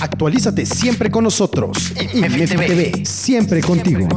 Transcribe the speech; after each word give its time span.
Actualízate 0.00 0.66
siempre 0.66 1.10
con 1.10 1.24
nosotros. 1.24 1.92
TV, 1.94 3.04
siempre 3.04 3.60
contigo. 3.60 4.08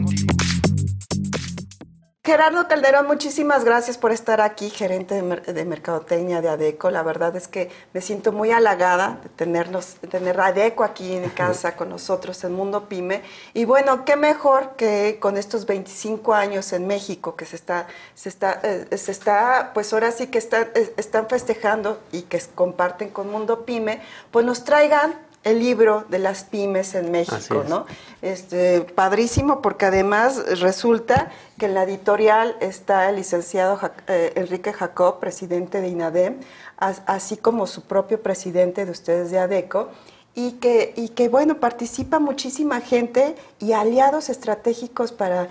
Gerardo 2.28 2.68
Calderón, 2.68 3.08
muchísimas 3.08 3.64
gracias 3.64 3.98
por 3.98 4.12
estar 4.12 4.42
aquí, 4.42 4.70
gerente 4.70 5.16
de, 5.16 5.64
Mercadotecnia 5.64 6.42
de 6.42 6.50
ADECO. 6.50 6.92
La 6.92 7.02
verdad 7.02 7.34
es 7.38 7.48
que 7.48 7.72
me 7.94 8.02
siento 8.02 8.34
muy 8.34 8.52
halagada 8.52 9.22
de 9.24 9.30
tenernos, 9.30 9.96
tener 10.12 10.38
ADECO 10.38 10.84
aquí 10.84 11.16
en 11.16 11.30
casa 11.38 11.78
con 11.78 11.88
nosotros 11.88 12.44
en 12.44 12.52
Mundo 12.52 12.90
Pyme. 12.90 13.22
Y 13.54 13.64
bueno, 13.64 14.04
qué 14.04 14.18
mejor 14.18 14.76
que 14.76 15.20
con 15.22 15.38
estos 15.38 15.66
25 15.66 16.34
años 16.34 16.74
en 16.74 16.86
México 16.86 17.38
que 17.38 17.46
se 17.46 17.56
está, 17.56 17.88
se 18.14 18.28
está, 18.28 18.60
eh, 18.62 18.98
se 18.98 19.14
está 19.14 19.72
pues 19.74 19.94
ahora 19.94 20.12
sí 20.12 20.28
que 20.28 20.38
están, 20.38 20.68
eh, 20.76 20.94
están 20.98 21.30
festejando 21.30 21.98
y 22.12 22.24
que 22.24 22.42
comparten 22.56 23.08
con 23.08 23.32
Mundo 23.32 23.64
Pyme, 23.64 24.02
pues 24.32 24.46
nos 24.46 24.66
traigan 24.66 25.16
el 25.48 25.60
libro 25.60 26.06
de 26.10 26.20
las 26.20 26.44
pymes 26.44 26.94
en 26.94 27.10
México, 27.10 27.64
¿no? 27.68 27.86
Este, 28.22 28.82
padrísimo 28.82 29.62
porque 29.62 29.86
además 29.86 30.60
resulta 30.60 31.32
que 31.58 31.68
en 31.68 31.74
la 31.74 31.84
editorial 31.84 32.58
está 32.60 33.10
el 33.10 33.16
licenciado 33.16 33.80
eh, 34.08 34.34
Enrique 34.36 34.74
Jacob, 34.74 35.20
presidente 35.20 35.80
de 35.80 35.88
INADEM, 35.88 36.40
así 36.78 37.38
como 37.38 37.66
su 37.66 37.84
propio 37.84 38.22
presidente 38.22 38.86
de 38.86 38.92
ustedes 38.92 39.32
de 39.32 39.40
ADECO, 39.40 39.90
y 40.36 40.54
que, 40.54 40.94
y 40.96 41.10
que 41.10 41.30
bueno, 41.30 41.60
participa 41.60 42.20
muchísima 42.20 42.82
gente 42.82 43.36
y 43.60 43.72
aliados 43.72 44.30
estratégicos 44.30 45.14
para 45.14 45.48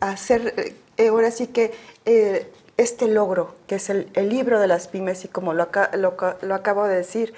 hacer, 0.00 0.74
eh, 0.98 1.08
ahora 1.08 1.30
sí 1.30 1.46
que... 1.48 1.72
Eh, 2.04 2.52
este 2.78 3.08
logro, 3.08 3.56
que 3.66 3.74
es 3.74 3.90
el, 3.90 4.08
libro 4.14 4.60
de 4.60 4.68
las 4.68 4.86
pymes, 4.86 5.24
y 5.24 5.28
como 5.28 5.52
lo, 5.52 5.68
lo, 5.94 6.16
lo 6.40 6.54
acabo 6.54 6.86
de 6.86 6.94
decir, 6.94 7.34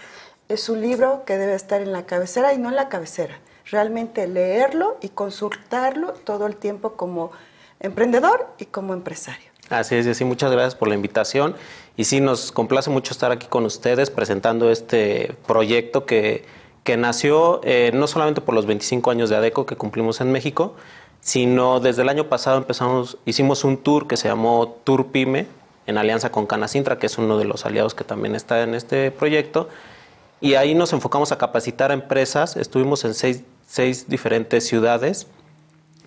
es 0.50 0.68
un 0.68 0.80
libro 0.80 1.22
que 1.24 1.38
debe 1.38 1.54
estar 1.54 1.80
en 1.80 1.92
la 1.92 2.06
cabecera 2.06 2.52
y 2.52 2.58
no 2.58 2.68
en 2.68 2.76
la 2.76 2.88
cabecera. 2.88 3.38
Realmente 3.66 4.26
leerlo 4.26 4.98
y 5.00 5.10
consultarlo 5.10 6.12
todo 6.24 6.46
el 6.46 6.56
tiempo 6.56 6.94
como 6.94 7.30
emprendedor 7.78 8.48
y 8.58 8.66
como 8.66 8.92
empresario. 8.92 9.48
Así 9.68 9.94
es, 9.94 10.16
sí, 10.16 10.24
muchas 10.24 10.50
gracias 10.50 10.74
por 10.74 10.88
la 10.88 10.96
invitación. 10.96 11.54
Y 11.96 12.04
sí, 12.04 12.20
nos 12.20 12.50
complace 12.50 12.90
mucho 12.90 13.12
estar 13.12 13.30
aquí 13.30 13.46
con 13.46 13.64
ustedes 13.64 14.10
presentando 14.10 14.72
este 14.72 15.36
proyecto 15.46 16.04
que, 16.04 16.44
que 16.82 16.96
nació 16.96 17.60
eh, 17.62 17.92
no 17.94 18.08
solamente 18.08 18.40
por 18.40 18.56
los 18.56 18.66
25 18.66 19.12
años 19.12 19.30
de 19.30 19.36
ADECO 19.36 19.66
que 19.66 19.76
cumplimos 19.76 20.20
en 20.20 20.32
México, 20.32 20.74
sino 21.20 21.78
desde 21.78 22.02
el 22.02 22.08
año 22.08 22.28
pasado 22.28 22.58
empezamos, 22.58 23.18
hicimos 23.24 23.62
un 23.62 23.76
tour 23.76 24.08
que 24.08 24.16
se 24.16 24.26
llamó 24.26 24.80
Tour 24.82 25.06
Pyme 25.12 25.46
en 25.86 25.96
alianza 25.96 26.32
con 26.32 26.46
Canacintra, 26.46 26.98
que 26.98 27.06
es 27.06 27.18
uno 27.18 27.38
de 27.38 27.44
los 27.44 27.64
aliados 27.66 27.94
que 27.94 28.02
también 28.02 28.34
está 28.34 28.62
en 28.62 28.74
este 28.74 29.12
proyecto 29.12 29.68
y 30.40 30.54
ahí 30.54 30.74
nos 30.74 30.92
enfocamos 30.92 31.32
a 31.32 31.38
capacitar 31.38 31.90
a 31.90 31.94
empresas. 31.94 32.56
Estuvimos 32.56 33.04
en 33.04 33.14
seis, 33.14 34.08
diferentes 34.08 34.66
ciudades. 34.66 35.26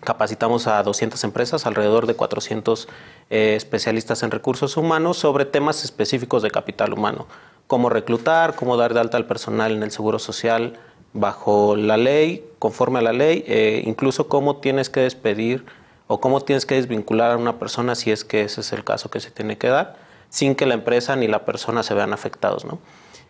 Capacitamos 0.02 0.68
a 0.68 0.82
200 0.84 1.24
empresas, 1.24 1.66
alrededor 1.66 2.08
de 2.08 2.16
400 2.16 2.90
eh, 3.30 3.54
especialistas 3.56 4.24
en 4.24 4.32
recursos 4.32 4.76
humanos 4.76 5.18
sobre 5.18 5.46
temas 5.46 5.84
específicos 5.84 6.42
de 6.42 6.52
capital 6.52 6.94
humano. 6.94 7.28
Cómo 7.68 7.90
reclutar, 7.90 8.56
cómo 8.56 8.76
dar 8.76 8.94
de 8.94 9.00
alta 9.00 9.18
al 9.18 9.26
personal 9.26 9.72
en 9.72 9.84
el 9.84 9.92
seguro 9.92 10.20
social 10.20 10.78
bajo 11.14 11.76
la 11.76 11.96
ley, 11.96 12.44
conforme 12.60 13.00
a 13.00 13.02
la 13.04 13.14
ley, 13.14 13.46
eh, 13.48 13.84
incluso 13.86 14.28
cómo 14.28 14.58
tienes 14.58 14.90
que 14.90 15.02
despedir 15.02 15.64
o 16.08 16.20
cómo 16.20 16.42
tienes 16.42 16.66
que 16.66 16.76
desvincular 16.76 17.32
a 17.32 17.38
una 17.38 17.60
persona 17.60 17.96
si 17.96 18.12
es 18.12 18.26
que 18.26 18.42
ese 18.42 18.62
es 18.62 18.74
el 18.74 18.84
caso 18.84 19.10
que 19.10 19.20
se 19.20 19.32
tiene 19.32 19.58
que 19.58 19.68
dar, 19.68 19.96
sin 20.30 20.56
que 20.56 20.66
la 20.66 20.74
empresa 20.74 21.16
ni 21.16 21.28
la 21.28 21.46
persona 21.46 21.84
se 21.84 21.94
vean 21.94 22.12
afectados. 22.14 22.66
¿no? 22.66 22.80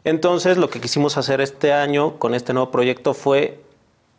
Entonces, 0.03 0.57
lo 0.57 0.69
que 0.69 0.81
quisimos 0.81 1.17
hacer 1.17 1.39
este 1.41 1.71
año 1.73 2.19
con 2.19 2.33
este 2.33 2.53
nuevo 2.53 2.71
proyecto 2.71 3.13
fue 3.13 3.61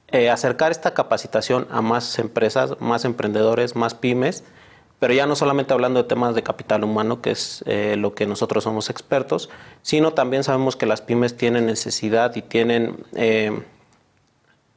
eh, 0.08 0.30
acercar 0.30 0.70
esta 0.70 0.94
capacitación 0.94 1.66
a 1.70 1.82
más 1.82 2.18
empresas, 2.18 2.80
más 2.80 3.04
emprendedores, 3.04 3.77
más 3.77 3.94
pymes, 3.94 4.44
pero 4.98 5.12
ya 5.12 5.27
no 5.27 5.36
solamente 5.36 5.74
hablando 5.74 6.02
de 6.02 6.08
temas 6.08 6.34
de 6.34 6.42
capital 6.42 6.84
humano, 6.84 7.20
que 7.20 7.33
es 7.33 7.62
eh, 7.67 7.96
lo 7.98 8.14
que 8.14 8.27
nosotros 8.27 8.64
somos 8.64 8.89
expertos, 8.89 9.50
sino 9.83 10.12
también 10.14 10.44
sabemos 10.44 10.77
que 10.77 10.86
las 10.86 11.02
pymes 11.02 11.36
tienen 11.36 11.67
necesidad 11.67 12.34
y 12.36 12.42
tienen 12.42 13.05
eh, 13.14 13.61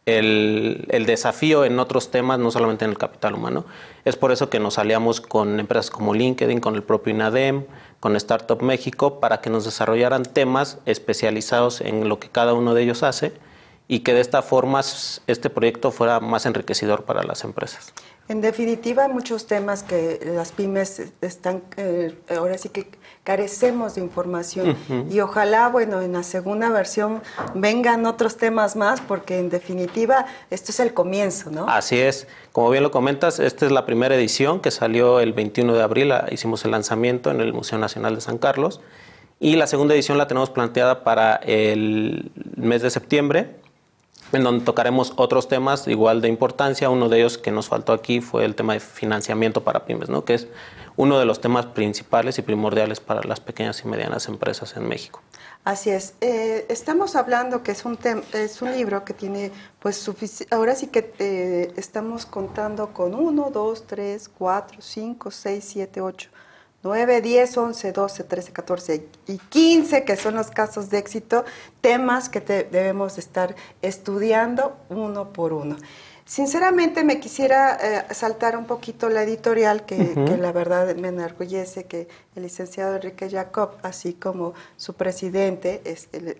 el, 0.07 1.05
desafío 1.05 1.65
en 1.65 1.79
otros 1.79 2.11
temas, 2.11 2.39
no 2.39 2.49
solamente 2.49 2.85
en 2.85 2.91
el 2.91 2.97
capital 2.97 3.35
humano. 3.35 3.65
Es 4.05 4.15
por 4.15 4.31
eso 4.31 4.49
que 4.49 4.59
nos 4.59 4.79
aliamos 4.79 5.21
con 5.21 5.59
empresas 5.59 5.91
como 5.91 6.13
LinkedIn, 6.13 6.61
con 6.61 6.75
el 6.75 6.83
propio 6.83 7.13
INADEM, 7.13 7.65
con 7.99 8.15
Startup 8.15 8.61
México, 8.61 9.19
para 9.19 9.41
que 9.41 9.49
nos 9.49 9.65
desarrollaran 9.65 10.23
temas 10.23 10.77
especializados 10.85 11.81
en 11.81 12.09
lo 12.09 12.19
que 12.19 12.29
cada 12.29 12.53
uno 12.53 12.73
de 12.73 12.83
ellos 12.83 13.03
hace 13.03 13.33
y 13.87 13.99
que 13.99 14.13
de 14.13 14.21
esta 14.21 14.41
forma 14.41 14.81
este 15.27 15.49
proyecto 15.49 15.91
fuera 15.91 16.19
más 16.19 16.45
enriquecedor 16.45 17.05
para 17.05 17.23
las 17.23 17.43
empresas. 17.43 17.93
En 18.29 18.41
definitiva, 18.41 19.05
hay 19.05 19.13
muchos 19.13 19.47
temas 19.47 19.83
que 19.83 20.19
las 20.35 20.51
pymes 20.51 21.01
están, 21.21 21.63
eh, 21.77 22.13
ahora 22.35 22.57
sí 22.57 22.67
que 22.67 22.87
carecemos 23.23 23.95
de 23.95 24.01
información. 24.01 24.75
Y 25.09 25.21
ojalá, 25.21 25.69
bueno, 25.69 26.01
en 26.01 26.13
la 26.13 26.23
segunda 26.23 26.69
versión 26.69 27.21
vengan 27.55 28.05
otros 28.05 28.35
temas 28.35 28.75
más 28.75 28.99
porque 28.99 29.39
en 29.39 29.49
definitiva 29.49 30.25
esto 30.49 30.71
es 30.71 30.79
el 30.81 30.93
comienzo, 30.93 31.51
¿no? 31.51 31.69
Así 31.69 31.97
es, 31.97 32.27
como 32.51 32.69
bien 32.69 32.83
lo 32.83 32.91
comentas, 32.91 33.39
esta 33.39 33.65
es 33.65 33.71
la 33.71 33.85
primera 33.85 34.15
edición 34.15 34.59
que 34.59 34.71
salió 34.71 35.21
el 35.21 35.31
21 35.31 35.73
de 35.73 35.83
abril, 35.83 36.13
hicimos 36.29 36.65
el 36.65 36.71
lanzamiento 36.71 37.31
en 37.31 37.39
el 37.39 37.53
Museo 37.53 37.79
Nacional 37.79 38.15
de 38.15 38.21
San 38.21 38.37
Carlos. 38.37 38.81
Y 39.39 39.55
la 39.55 39.67
segunda 39.67 39.93
edición 39.93 40.17
la 40.17 40.27
tenemos 40.27 40.49
planteada 40.49 41.03
para 41.03 41.35
el 41.35 42.31
mes 42.55 42.81
de 42.81 42.89
septiembre 42.89 43.55
en 44.31 44.43
donde 44.43 44.65
tocaremos 44.65 45.13
otros 45.15 45.47
temas 45.47 45.87
igual 45.87 46.21
de 46.21 46.27
importancia. 46.27 46.89
Uno 46.89 47.09
de 47.09 47.19
ellos 47.19 47.37
que 47.37 47.51
nos 47.51 47.67
faltó 47.67 47.93
aquí 47.93 48.21
fue 48.21 48.45
el 48.45 48.55
tema 48.55 48.73
de 48.73 48.79
financiamiento 48.79 49.63
para 49.63 49.85
pymes, 49.85 50.09
¿no? 50.09 50.25
que 50.25 50.35
es 50.35 50.47
uno 50.95 51.19
de 51.19 51.25
los 51.25 51.39
temas 51.39 51.67
principales 51.67 52.39
y 52.39 52.41
primordiales 52.41 52.99
para 52.99 53.21
las 53.23 53.39
pequeñas 53.39 53.81
y 53.85 53.87
medianas 53.87 54.27
empresas 54.27 54.75
en 54.75 54.87
México. 54.87 55.21
Así 55.63 55.89
es. 55.89 56.15
Eh, 56.21 56.65
estamos 56.69 57.15
hablando 57.15 57.61
que 57.61 57.71
es 57.71 57.85
un, 57.85 57.99
es 58.33 58.61
un 58.61 58.71
libro 58.71 59.05
que 59.05 59.13
tiene, 59.13 59.51
pues, 59.79 60.09
ahora 60.49 60.75
sí 60.75 60.87
que 60.87 61.13
eh, 61.19 61.73
estamos 61.75 62.25
contando 62.25 62.93
con 62.93 63.13
uno, 63.13 63.51
dos, 63.53 63.85
tres, 63.85 64.29
cuatro, 64.29 64.77
cinco, 64.81 65.29
seis, 65.29 65.65
siete, 65.67 66.01
ocho 66.01 66.29
9, 66.87 67.21
10, 67.21 67.57
11, 67.57 67.91
12, 67.91 68.23
13, 68.23 68.53
14 68.53 69.07
y 69.27 69.37
15, 69.37 70.05
que 70.05 70.15
son 70.15 70.35
los 70.35 70.51
casos 70.51 70.89
de 70.89 70.99
éxito, 70.99 71.43
temas 71.81 72.29
que 72.29 72.39
debemos 72.39 73.17
estar 73.17 73.55
estudiando 73.81 74.77
uno 74.87 75.33
por 75.33 75.51
uno. 75.51 75.75
Sinceramente 76.27 77.05
me 77.05 77.21
quisiera 77.21 77.77
eh, 77.81 78.13
saltar 78.13 78.57
un 78.57 78.65
poquito 78.65 79.07
la 79.07 79.23
editorial, 79.23 79.85
que, 79.85 80.13
la 80.37 80.51
verdad 80.51 80.93
me 80.97 81.07
enorgullece 81.07 81.85
que 81.85 82.09
el 82.35 82.43
licenciado 82.43 82.97
Enrique 82.97 83.29
Jacob, 83.29 83.77
así 83.81 84.11
como 84.11 84.53
su 84.75 84.95
presidente, 84.95 85.81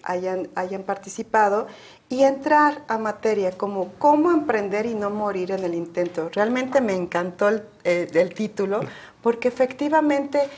hayan, 0.03 0.50
hayan 0.56 0.84
participado 0.84 1.68
y 2.09 2.24
entrar 2.24 2.84
a 2.90 2.98
materia 2.98 3.52
como 3.52 3.94
cómo 3.98 4.31
emprender 4.31 4.86
y 4.88 4.94
no 4.94 5.09
morir 5.09 5.52
en 5.52 5.64
el 5.64 5.74
intento. 5.74 6.31
Realmente 6.34 6.81
me 6.81 6.94
encantó 6.94 7.48
el, 7.48 7.64
eh, 7.86 8.34
título 8.36 8.81
porque 9.22 9.48
efectivamente 9.48 10.50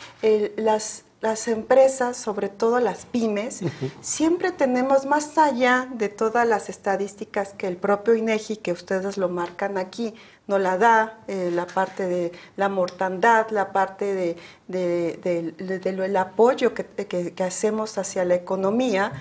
las, 0.56 1.04
las 1.22 1.48
empresas, 1.48 2.16
sobre 2.16 2.48
todo 2.48 2.80
las 2.80 3.06
pymes, 3.06 3.62
siempre 4.02 4.52
tenemos 4.52 5.06
más 5.06 5.38
allá 5.38 5.88
de 5.94 6.08
todas 6.08 6.48
las 6.48 6.70
estadísticas 6.70 7.54
que 7.54 7.68
el 7.68 7.76
propio 7.76 8.16
INEGI, 8.16 8.58
que 8.58 8.72
ustedes 8.72 9.18
lo 9.18 9.28
marcan 9.28 9.78
aquí, 9.78 10.14
no 10.48 10.58
la 10.58 10.78
da, 10.78 11.20
eh, 11.28 11.52
la 11.54 11.68
parte 11.68 12.08
de 12.08 12.32
la 12.56 12.70
mortandad, 12.70 13.50
la 13.50 13.72
parte 13.74 14.14
de, 14.14 14.38
el 14.70 16.18
apoyo 16.18 16.74
que, 16.74 16.86
que 16.86 17.44
hacemos 17.44 17.98
hacia 17.98 18.24
la 18.24 18.36
economía, 18.36 19.12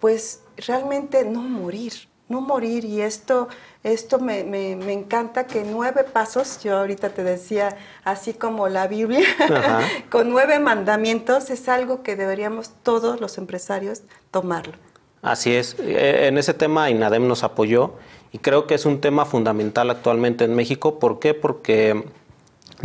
pues 0.00 0.40
realmente 0.56 1.24
no 1.24 1.40
morir, 1.40 1.92
no 2.28 2.40
morir. 2.40 2.84
Y 2.84 3.00
esto, 3.00 3.48
esto 3.82 4.18
me, 4.18 4.44
me, 4.44 4.76
me, 4.76 4.92
encanta 4.92 5.46
que 5.46 5.64
nueve 5.64 6.04
pasos, 6.04 6.62
yo 6.62 6.76
ahorita 6.78 7.10
te 7.10 7.22
decía, 7.22 7.76
así 8.04 8.34
como 8.34 8.68
la 8.68 8.86
Biblia, 8.86 9.26
con 10.10 10.30
nueve 10.30 10.58
mandamientos, 10.58 11.50
es 11.50 11.68
algo 11.68 12.02
que 12.02 12.16
deberíamos 12.16 12.70
todos 12.82 13.20
los 13.20 13.38
empresarios 13.38 14.02
tomarlo. 14.30 14.74
Así 15.22 15.54
es. 15.54 15.76
Eh, 15.78 16.26
en 16.26 16.36
ese 16.36 16.52
tema 16.52 16.90
INADEM 16.90 17.26
nos 17.26 17.44
apoyó 17.44 17.94
y 18.30 18.38
creo 18.38 18.66
que 18.66 18.74
es 18.74 18.84
un 18.84 19.00
tema 19.00 19.24
fundamental 19.24 19.90
actualmente 19.90 20.44
en 20.44 20.54
México. 20.54 20.98
¿Por 20.98 21.18
qué? 21.18 21.32
Porque 21.32 22.04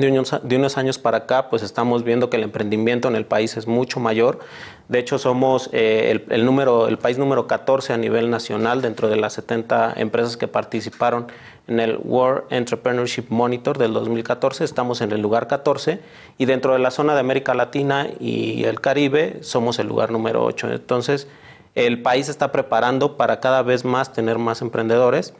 de 0.01 0.55
unos, 0.57 0.77
años 0.77 0.97
para 0.97 1.17
acá, 1.17 1.49
pues 1.49 1.61
estamos 1.61 2.03
viendo 2.03 2.29
que 2.29 2.37
el 2.37 2.43
emprendimiento 2.43 3.07
en 3.07 3.15
el 3.15 3.25
país 3.25 3.57
es 3.57 3.67
mucho 3.67 3.99
mayor. 3.99 4.39
De 4.87 4.99
hecho, 4.99 5.19
somos 5.19 5.69
eh, 5.73 6.25
el, 6.29 6.45
número, 6.45 6.87
el 6.87 6.97
país 6.97 7.17
número 7.17 7.47
14 7.47 7.93
a 7.93 7.97
nivel 7.97 8.29
nacional 8.29 8.81
dentro 8.81 9.09
de 9.09 9.17
las 9.17 9.33
70 9.33 9.93
empresas 9.97 10.37
que 10.37 10.47
participaron 10.47 11.27
en 11.67 11.79
el 11.79 11.97
World 11.97 12.43
Entrepreneurship 12.49 13.25
Monitor 13.29 13.77
del 13.77 13.93
2014. 13.93 14.63
Estamos 14.63 15.01
en 15.01 15.11
el 15.11 15.21
lugar 15.21 15.47
14 15.47 15.99
y 16.37 16.45
dentro 16.45 16.73
de 16.73 16.79
la 16.79 16.91
zona 16.91 17.13
de 17.13 17.19
América 17.19 17.53
Latina 17.53 18.07
y 18.19 18.63
el 18.63 18.79
Caribe 18.79 19.39
somos 19.41 19.79
el 19.79 19.87
lugar 19.87 20.11
número 20.11 20.45
8. 20.45 20.71
Entonces, 20.71 21.27
el 21.75 22.01
país 22.01 22.29
está 22.29 22.51
preparando 22.53 23.17
para 23.17 23.39
cada 23.41 23.63
vez 23.63 23.83
más 23.83 24.13
tener 24.13 24.37
más 24.37 24.61
emprendedores 24.61 25.33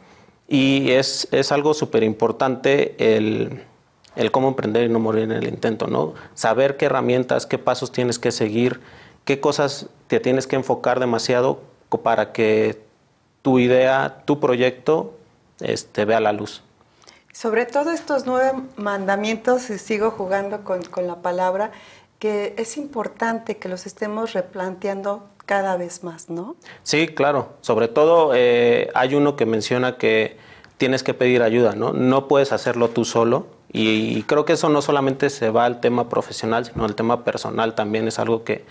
y 0.48 0.90
es, 0.90 1.28
es 1.32 1.50
algo 1.50 1.74
súper 1.74 2.02
importante 2.02 2.94
el, 2.98 3.62
el, 4.16 4.30
cómo 4.30 4.48
emprender 4.48 4.84
y 4.84 4.88
no 4.88 4.98
morir 4.98 5.24
en 5.24 5.32
el 5.32 5.46
intento, 5.48 5.86
¿no? 5.86 6.14
Saber 6.34 6.76
qué 6.76 6.86
herramientas, 6.86 7.46
qué 7.46 7.58
pasos 7.58 7.92
tienes 7.92 8.18
que 8.18 8.32
seguir, 8.32 8.80
qué 9.24 9.40
cosas 9.40 9.86
te 10.08 10.20
tienes 10.20 10.46
que 10.46 10.56
enfocar 10.56 11.00
demasiado 11.00 11.60
para 12.02 12.32
que 12.32 12.82
tu 13.42 13.58
idea, 13.58 14.22
tu 14.24 14.40
proyecto 14.40 15.14
este, 15.60 16.04
vea 16.04 16.20
la 16.20 16.32
luz. 16.32 16.62
Sobre 17.32 17.64
todo 17.64 17.92
estos 17.92 18.26
nueve 18.26 18.52
mandamientos, 18.76 19.62
sigo 19.62 20.10
jugando 20.10 20.64
con, 20.64 20.82
con 20.82 21.06
la 21.06 21.16
palabra, 21.16 21.70
que 22.18 22.54
es 22.58 22.76
importante 22.76 23.56
que 23.56 23.68
los 23.68 23.86
estemos 23.86 24.34
replanteando 24.34 25.26
cada 25.46 25.76
vez 25.76 26.04
más, 26.04 26.28
¿no? 26.28 26.54
Sí, 26.82 27.08
claro. 27.08 27.54
Sobre 27.60 27.88
todo 27.88 28.32
eh, 28.34 28.90
hay 28.94 29.14
uno 29.14 29.36
que 29.36 29.46
menciona 29.46 29.96
que 29.96 30.36
tienes 30.76 31.02
que 31.02 31.14
pedir 31.14 31.42
ayuda, 31.42 31.74
¿no? 31.74 31.92
No 31.92 32.28
puedes 32.28 32.52
hacerlo 32.52 32.90
tú 32.90 33.04
solo. 33.04 33.46
Y, 33.72 34.22
creo 34.24 34.44
que 34.44 34.54
eso 34.54 34.68
no 34.68 34.82
solamente 34.82 35.30
se 35.30 35.50
va 35.50 35.64
al 35.64 35.80
tema 35.80 36.08
profesional, 36.08 36.64
sino 36.64 36.84
al 36.84 36.96
tema 36.96 37.24
personal 37.24 37.74
también 37.74 38.08
es 38.08 38.18
algo 38.18 38.42
que 38.42 38.64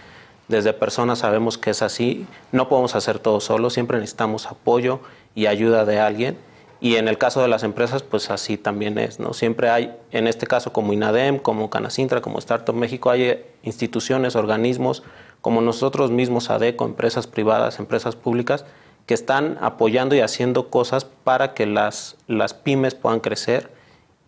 desde 0.50 0.74
personas 0.74 1.19
sabemos 1.19 1.57
que 1.57 1.69
es 1.69 1.81
así. 1.81 2.25
No 2.51 2.68
podemos 2.68 2.96
hacer 2.96 3.19
todo 3.19 3.40
solo, 3.40 3.69
siempre 3.69 3.98
necesitamos 3.98 4.48
apoyo 4.48 5.00
y 5.36 5.46
ayuda 5.46 5.86
de 5.86 6.00
alguien. 6.00 6.38
Y 6.81 6.96
en 6.96 7.07
el 7.07 7.18
caso 7.18 7.42
de 7.42 7.48
las 7.48 7.63
empresas, 7.63 8.04
pues 8.04 8.30
así 8.30 8.57
también 8.57 8.98
es, 8.98 9.19
¿no? 9.19 9.34
Siempre 9.34 9.69
hay, 9.69 9.94
en 10.12 10.28
este 10.28 10.48
caso 10.48 10.72
como 10.72 10.94
INADEM, 10.94 11.38
como 11.40 11.69
Canacintra, 11.69 12.22
como 12.22 12.40
Startup 12.40 12.75
México, 12.75 13.10
hay 13.10 13.44
instituciones, 13.63 14.36
organismos, 14.36 15.04
como 15.42 15.62
nosotros 15.62 16.12
mismos, 16.12 16.50
ADECO, 16.50 16.86
empresas 16.86 17.28
privadas, 17.28 17.80
empresas 17.80 18.16
públicas, 18.16 18.66
que 19.06 19.13
están 19.13 19.57
apoyando 19.62 20.16
y 20.16 20.22
haciendo 20.22 20.69
cosas 20.69 21.04
para 21.04 21.54
que 21.54 21.66
las, 21.66 22.16
las 22.28 22.54
pymes 22.54 22.96
puedan 22.96 23.19
crecer 23.19 23.78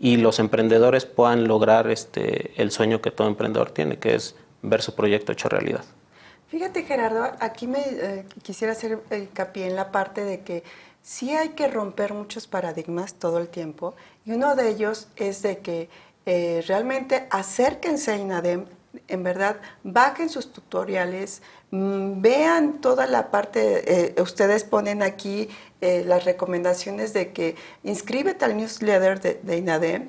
y 0.03 0.17
los 0.17 0.39
emprendedores 0.39 1.05
puedan 1.05 1.47
lograr 1.47 1.89
este, 1.91 2.59
el 2.59 2.71
sueño 2.71 3.01
que 3.01 3.11
todo 3.11 3.27
emprendedor 3.27 3.69
tiene, 3.69 3.99
que 3.99 4.15
es 4.15 4.35
ver 4.63 4.81
su 4.81 4.95
proyecto 4.95 5.31
hecho 5.31 5.47
realidad. 5.47 5.85
Fíjate 6.47 6.83
Gerardo, 6.83 7.31
aquí 7.39 7.67
me 7.67 7.83
eh, 7.87 8.25
quisiera 8.41 8.73
hacer 8.73 8.99
hincapié 9.11 9.67
en 9.67 9.75
la 9.75 9.91
parte 9.91 10.23
de 10.25 10.41
que 10.41 10.63
sí 11.03 11.29
hay 11.29 11.49
que 11.49 11.67
romper 11.67 12.13
muchos 12.13 12.47
paradigmas 12.47 13.13
todo 13.13 13.37
el 13.37 13.47
tiempo 13.47 13.93
y 14.25 14.31
uno 14.31 14.55
de 14.55 14.69
ellos 14.69 15.07
es 15.17 15.43
de 15.43 15.59
que 15.59 15.87
eh, 16.25 16.63
realmente 16.67 17.27
acérquense 17.29 18.11
a 18.11 18.17
INADEM, 18.17 18.65
en 19.07 19.23
verdad, 19.23 19.57
bajen 19.83 20.29
sus 20.29 20.51
tutoriales, 20.51 21.41
mm, 21.71 22.21
vean 22.21 22.81
toda 22.81 23.07
la 23.07 23.31
parte, 23.31 24.11
eh, 24.15 24.21
ustedes 24.21 24.63
ponen 24.63 25.01
aquí 25.03 25.49
eh, 25.81 26.03
las 26.05 26.25
recomendaciones 26.25 27.13
de 27.13 27.31
que 27.31 27.55
inscríbete 27.83 28.45
al 28.45 28.57
newsletter 28.57 29.41
de, 29.41 29.57
INADEM 29.57 30.07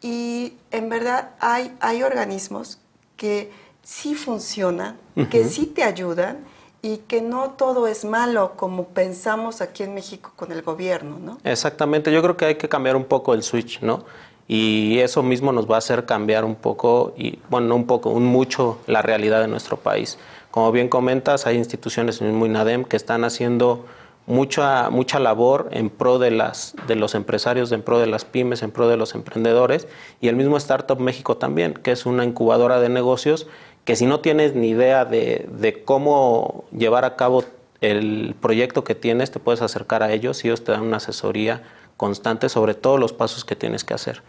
y 0.00 0.54
en 0.70 0.88
verdad 0.88 1.30
hay, 1.40 1.74
hay 1.80 2.02
organismos 2.02 2.78
que 3.16 3.50
sí 3.82 4.14
funcionan, 4.14 4.98
que 5.30 5.44
sí 5.44 5.66
te 5.66 5.84
ayudan 5.84 6.44
y 6.82 6.98
que 6.98 7.22
no 7.22 7.52
todo 7.52 7.86
es 7.86 8.04
malo 8.04 8.52
como 8.56 8.88
pensamos 8.88 9.62
aquí 9.62 9.82
en 9.84 9.94
México 9.94 10.32
con 10.36 10.52
el 10.52 10.60
gobierno, 10.60 11.18
¿no? 11.18 11.38
Exactamente, 11.44 12.12
yo 12.12 12.20
creo 12.20 12.36
que 12.36 12.44
hay 12.44 12.54
que 12.56 12.68
cambiar 12.68 12.96
un 12.96 13.04
poco 13.04 13.32
el 13.32 13.42
switch, 13.42 13.80
¿no? 13.80 14.04
Y 14.46 14.98
eso 14.98 15.22
mismo 15.22 15.52
nos 15.52 15.70
va 15.70 15.76
a 15.76 15.78
hacer 15.78 16.04
cambiar 16.04 16.44
un 16.44 16.54
poco, 16.54 17.14
y 17.16 17.38
bueno, 17.48 17.68
no 17.68 17.76
un 17.76 17.86
poco, 17.86 18.10
un 18.10 18.26
mucho 18.26 18.78
la 18.86 19.00
realidad 19.02 19.40
de 19.40 19.48
nuestro 19.48 19.78
país. 19.78 20.18
Como 20.50 20.70
bien 20.70 20.88
comentas, 20.88 21.46
hay 21.46 21.56
instituciones 21.56 22.20
muy 22.20 22.48
NADEM 22.48 22.84
que 22.84 22.96
están 22.96 23.24
haciendo 23.24 23.86
mucha, 24.26 24.90
mucha 24.90 25.18
labor 25.18 25.68
en 25.72 25.90
pro 25.90 26.18
de, 26.18 26.30
las, 26.30 26.74
de 26.86 26.94
los 26.94 27.14
empresarios, 27.14 27.72
en 27.72 27.82
pro 27.82 27.98
de 27.98 28.06
las 28.06 28.24
pymes, 28.24 28.62
en 28.62 28.70
pro 28.70 28.88
de 28.88 28.96
los 28.96 29.14
emprendedores, 29.14 29.88
y 30.20 30.28
el 30.28 30.36
mismo 30.36 30.56
Startup 30.56 30.98
México 30.98 31.36
también, 31.36 31.74
que 31.74 31.92
es 31.92 32.06
una 32.06 32.24
incubadora 32.24 32.80
de 32.80 32.88
negocios 32.88 33.46
que 33.84 33.96
si 33.96 34.06
no 34.06 34.20
tienes 34.20 34.54
ni 34.54 34.68
idea 34.68 35.04
de, 35.04 35.82
cómo 35.84 36.64
llevar 36.76 37.04
a 37.04 37.16
cabo 37.16 37.44
el 37.80 38.34
proyecto 38.40 38.82
que 38.82 38.94
tienes, 38.94 39.30
te 39.30 39.40
puedes 39.40 39.60
acercar 39.60 40.02
a 40.02 40.12
ellos 40.12 40.42
y 40.44 40.48
ellos 40.48 40.64
te 40.64 40.72
dan 40.72 40.82
una 40.82 40.96
asesoría 40.96 41.62
constante 41.96 42.48
sobre 42.48 42.74
todos 42.74 42.98
los 42.98 43.12
pasos 43.12 43.44
que 43.44 43.56
tienes 43.56 43.84
que 43.84 43.94
hacer. 43.94 44.22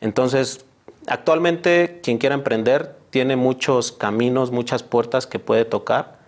Entonces, 0.00 0.64
actualmente 1.06 2.00
quien 2.02 2.18
quiera 2.18 2.34
emprender 2.34 2.96
tiene 3.10 3.36
muchos 3.36 3.92
caminos, 3.92 4.50
muchas 4.50 4.82
puertas 4.82 5.26
que 5.26 5.38
puede 5.38 5.64
tocar 5.64 6.18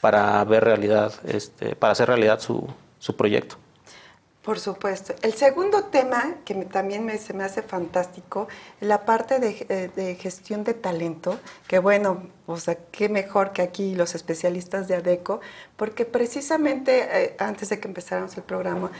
para 0.00 0.42
ver 0.44 0.64
realidad, 0.64 1.12
este, 1.26 1.76
para 1.76 1.92
hacer 1.92 2.08
realidad 2.08 2.40
su, 2.40 2.66
su 2.98 3.16
proyecto. 3.16 3.56
Por 4.42 4.58
supuesto. 4.58 5.14
El 5.20 5.34
segundo 5.34 5.84
tema 5.84 6.36
que 6.46 6.54
también 6.54 7.04
me, 7.04 7.18
se 7.18 7.34
me 7.34 7.44
hace 7.44 7.60
fantástico 7.60 8.48
la 8.80 9.04
parte 9.04 9.36
eh, 9.68 9.90
de, 9.94 10.14
gestión 10.14 10.64
de 10.64 10.72
talento, 10.72 11.38
que 11.66 11.78
bueno, 11.78 12.22
o 12.46 12.56
sea, 12.56 12.78
qué 12.90 13.10
mejor 13.10 13.52
que 13.52 13.60
aquí 13.60 13.94
los 13.94 14.14
especialistas 14.14 14.88
de 14.88 14.96
ADECO, 14.96 15.40
porque 15.76 16.06
precisamente 16.06 17.24
eh, 17.24 17.36
antes 17.38 17.68
de 17.68 17.80
que 17.80 17.88
empezáramos 17.88 18.34
el 18.38 18.42
programa, 18.42 18.90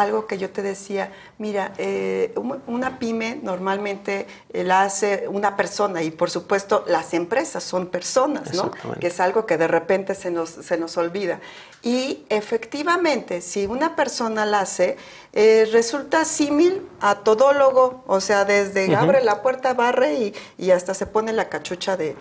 algo 0.00 0.26
que 0.26 0.38
yo 0.38 0.50
te 0.50 0.60
decía, 0.60 1.12
mira, 1.38 1.72
eh, 1.78 2.34
una 2.66 2.98
pyme 2.98 3.38
normalmente 3.42 4.26
eh, 4.52 4.64
la 4.64 4.82
hace 4.82 5.26
una 5.28 5.56
persona 5.56 6.02
y 6.02 6.10
por 6.10 6.30
supuesto 6.30 6.84
las 6.88 7.14
empresas 7.14 7.62
son 7.62 7.86
personas, 7.86 8.52
¿no? 8.54 8.72
Que 8.98 9.06
es 9.06 9.20
algo 9.20 9.46
que 9.46 9.56
de 9.56 9.68
repente 9.68 10.14
se 10.16 10.32
nos, 10.32 10.50
se 10.50 10.76
nos 10.78 10.96
olvida. 10.96 11.40
Y 11.82 12.24
efectivamente, 12.28 13.40
si 13.40 13.66
una 13.66 13.94
persona 13.94 14.44
la 14.46 14.60
hace, 14.60 14.96
eh, 15.32 15.68
resulta 15.70 16.24
símil 16.24 16.82
a 17.00 17.16
todólogo, 17.16 18.02
o 18.06 18.20
sea, 18.20 18.44
desde 18.44 18.96
abre 18.96 19.22
la 19.22 19.42
puerta, 19.42 19.74
barre 19.74 20.32
y, 20.58 20.70
hasta 20.70 20.94
se 20.94 21.06
pone 21.06 21.32
la 21.32 21.48
cachucha 21.48 21.96
de, 21.96 22.16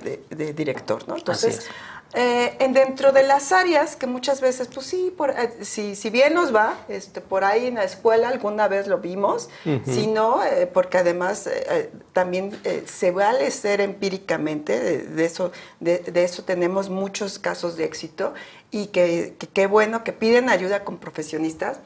director, 0.54 1.08
¿no? 1.08 1.16
Entonces, 1.16 1.70
eh, 2.16 2.58
en 2.60 2.74
dentro 2.74 3.12
de 3.12 3.24
las 3.24 3.52
áreas 3.52 3.96
que 3.96 4.06
muchas 4.06 4.40
veces, 4.40 4.70
pues 4.72 4.86
sí, 4.86 5.12
por, 5.18 5.32
eh, 5.32 5.52
si, 5.62 5.96
si, 5.96 6.12
bien 6.12 6.36
nos 6.36 6.54
va, 6.54 6.78
este, 6.88 7.22
por 7.22 7.44
ahí 7.44 7.66
en 7.66 7.76
la 7.76 7.86
escuela 7.86 8.28
alguna 8.28 8.68
vez 8.68 8.86
lo 8.86 9.00
vimos, 9.00 9.50
si 9.84 10.06
no, 10.06 10.44
eh, 10.44 10.68
porque 10.72 11.00
además 11.00 11.50
también 12.14 12.56
se 12.86 13.10
vale 13.10 13.50
ser 13.50 13.82
empíricamente, 13.82 14.80
de, 14.80 15.26
eso, 15.26 15.52
de, 15.80 16.04
eso 16.14 16.44
tenemos 16.44 16.90
muchos 16.90 17.40
casos 17.40 17.78
de 17.78 17.86
éxito 17.86 18.36
y 18.70 18.88
que 18.88 19.36
qué 19.52 19.66
bueno 19.66 20.04
que 20.04 20.14
piden 20.14 20.50
ayuda 20.50 20.84
con 20.84 20.98
profesionistas. 21.00 21.80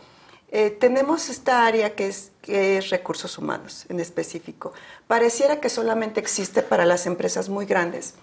tenemos 0.80 1.30
esta 1.30 1.66
área 1.66 1.96
que 1.96 2.08
es, 2.08 2.32
que 2.42 2.78
es 2.78 2.90
recursos 2.90 3.38
humanos 3.38 3.86
en 3.88 4.02
específico. 4.02 4.74
Pareciera 5.08 5.62
que 5.62 5.70
solamente 5.70 6.20
existe 6.20 6.64
para 6.64 6.86
las 6.86 7.06
empresas 7.06 7.48
muy 7.48 7.66
grandes 7.66 8.16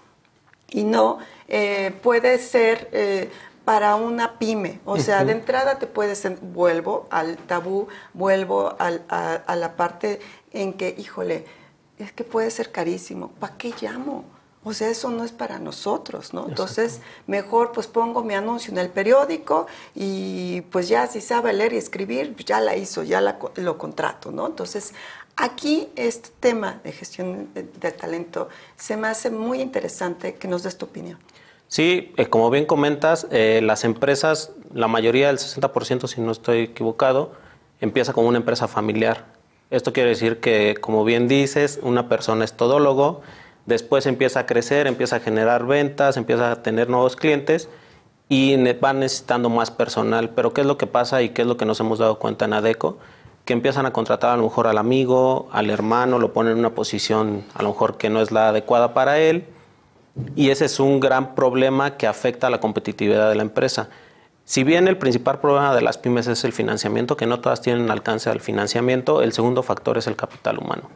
y 0.69 0.83
no 0.83 1.19
eh, 1.47 1.93
puede 2.01 2.37
ser 2.39 2.89
eh, 2.91 3.29
para 3.65 3.95
una 3.95 4.37
pyme. 4.37 4.79
O 4.85 4.97
sea, 4.97 5.25
de 5.25 5.31
entrada 5.31 5.79
te 5.79 5.87
puedes, 5.87 6.25
vuelvo 6.41 7.07
al 7.09 7.37
tabú, 7.37 7.87
vuelvo 8.13 8.75
a, 8.79 9.55
la 9.55 9.75
parte 9.75 10.19
en 10.53 10.73
que, 10.73 10.95
híjole, 10.97 11.45
es 11.97 12.11
que 12.11 12.23
puede 12.23 12.51
ser 12.51 12.71
carísimo. 12.71 13.31
¿Para 13.39 13.57
qué 13.57 13.73
llamo? 13.81 14.25
O 14.63 14.73
sea, 14.73 14.89
eso 14.89 15.09
no 15.11 15.23
es 15.23 15.31
para 15.31 15.59
nosotros, 15.59 16.33
¿no? 16.33 16.47
Entonces, 16.47 16.99
mejor 17.27 17.71
pues 17.71 17.85
pongo 17.85 18.23
mi 18.23 18.33
anuncio 18.33 18.71
en 18.71 18.79
el 18.79 18.89
periódico 18.89 19.67
y 19.93 20.61
pues 20.71 20.87
ya 20.87 21.05
si 21.05 21.21
sabe 21.21 21.53
leer 21.53 21.73
y 21.73 21.77
escribir, 21.77 22.33
pues, 22.33 22.45
ya 22.45 22.59
la 22.59 22.75
hizo, 22.75 23.03
ya 23.03 23.21
la, 23.21 23.37
lo 23.55 23.77
contrato, 23.77 24.31
¿no? 24.31 24.47
Entonces, 24.47 24.93
Aquí 25.37 25.89
este 25.97 26.29
tema 26.39 26.79
de 26.83 26.93
gestión 26.93 27.49
de, 27.53 27.91
talento 27.91 28.47
se 28.77 28.95
me 28.95 29.09
hace 29.09 29.29
muy 29.29 29.59
interesante 29.59 30.35
que 30.35 30.47
nos 30.47 30.63
des 30.63 30.77
tu 30.77 30.85
opinión. 30.85 31.19
Sí, 31.67 32.13
eh, 32.15 32.27
como 32.27 32.49
bien 32.49 32.65
comentas, 32.65 33.27
eh, 33.31 33.59
las 33.61 33.83
empresas, 33.83 34.51
la 34.73 34.87
mayoría 34.87 35.27
del 35.27 35.37
60%, 35.37 36.07
si 36.07 36.21
no 36.21 36.31
estoy 36.31 36.59
equivocado, 36.59 37.33
empieza 37.81 38.13
como 38.13 38.29
una 38.29 38.37
empresa 38.37 38.69
familiar. 38.69 39.25
Esto 39.71 39.91
quiere 39.91 40.09
decir 40.09 40.39
que, 40.39 40.77
como 40.79 41.03
bien 41.03 41.27
dices, 41.27 41.79
una 41.81 42.07
persona 42.07 42.45
es 42.45 42.53
todólogo, 42.53 43.21
después 43.65 44.05
empieza 44.05 44.41
a 44.41 44.45
crecer, 44.45 44.87
empieza 44.87 45.17
a 45.17 45.19
generar 45.19 45.65
ventas, 45.65 46.15
empieza 46.15 46.51
a 46.51 46.63
tener 46.63 46.89
nuevos 46.89 47.17
clientes 47.17 47.67
y 48.29 48.55
van 48.73 49.01
necesitando 49.01 49.49
más 49.49 49.69
personal. 49.69 50.29
Pero 50.29 50.53
¿qué 50.53 50.61
es 50.61 50.67
lo 50.67 50.77
que 50.77 50.87
pasa 50.87 51.21
y 51.23 51.29
qué 51.29 51.41
es 51.41 51.47
lo 51.47 51.57
que 51.57 51.65
nos 51.65 51.79
hemos 51.81 51.99
dado 51.99 52.19
cuenta 52.19 52.45
en 52.45 52.53
ADECO? 52.53 52.99
Que 53.45 53.53
empiezan 53.53 53.85
a 53.85 53.93
contratar 53.93 54.31
a 54.31 54.37
lo 54.37 54.43
mejor 54.43 54.67
al 54.67 54.77
amigo, 54.77 55.47
al 55.51 55.69
hermano, 55.69 56.19
lo 56.19 56.33
ponen 56.33 56.53
en 56.53 56.59
una 56.59 56.71
posición 56.71 57.43
a 57.53 57.61
lo 57.61 57.69
mejor 57.69 57.97
que 57.97 58.09
no 58.09 58.19
es 58.21 58.31
la 58.31 58.49
adecuada 58.49 58.93
para 58.93 59.19
él. 59.19 59.45
Y 60.35 60.49
ese 60.49 60.65
es 60.65 60.79
un 60.79 60.99
gran 60.99 61.35
problema 61.35 61.97
que 61.97 62.07
afecta 62.07 62.47
a 62.47 62.49
la 62.49 62.59
competitividad 62.59 63.29
de 63.29 63.35
la 63.35 63.43
empresa. 63.43 63.89
Si 64.45 64.63
bien 64.63 64.87
el 64.87 64.97
principal 64.97 65.39
problema 65.39 65.75
de 65.75 65.81
las 65.81 65.97
pymes 65.97 66.27
es 66.27 66.43
el 66.43 66.53
financiamiento, 66.53 67.17
que 67.17 67.27
no 67.27 67.39
todas 67.39 67.61
tienen 67.61 67.91
alcance 67.91 68.29
al 68.29 68.41
financiamiento, 68.41 69.21
el 69.21 69.33
segundo 69.33 69.61
factor 69.61 69.97
es 69.97 70.07
el 70.07 70.15
capital 70.15 70.57
humano. 70.57 70.89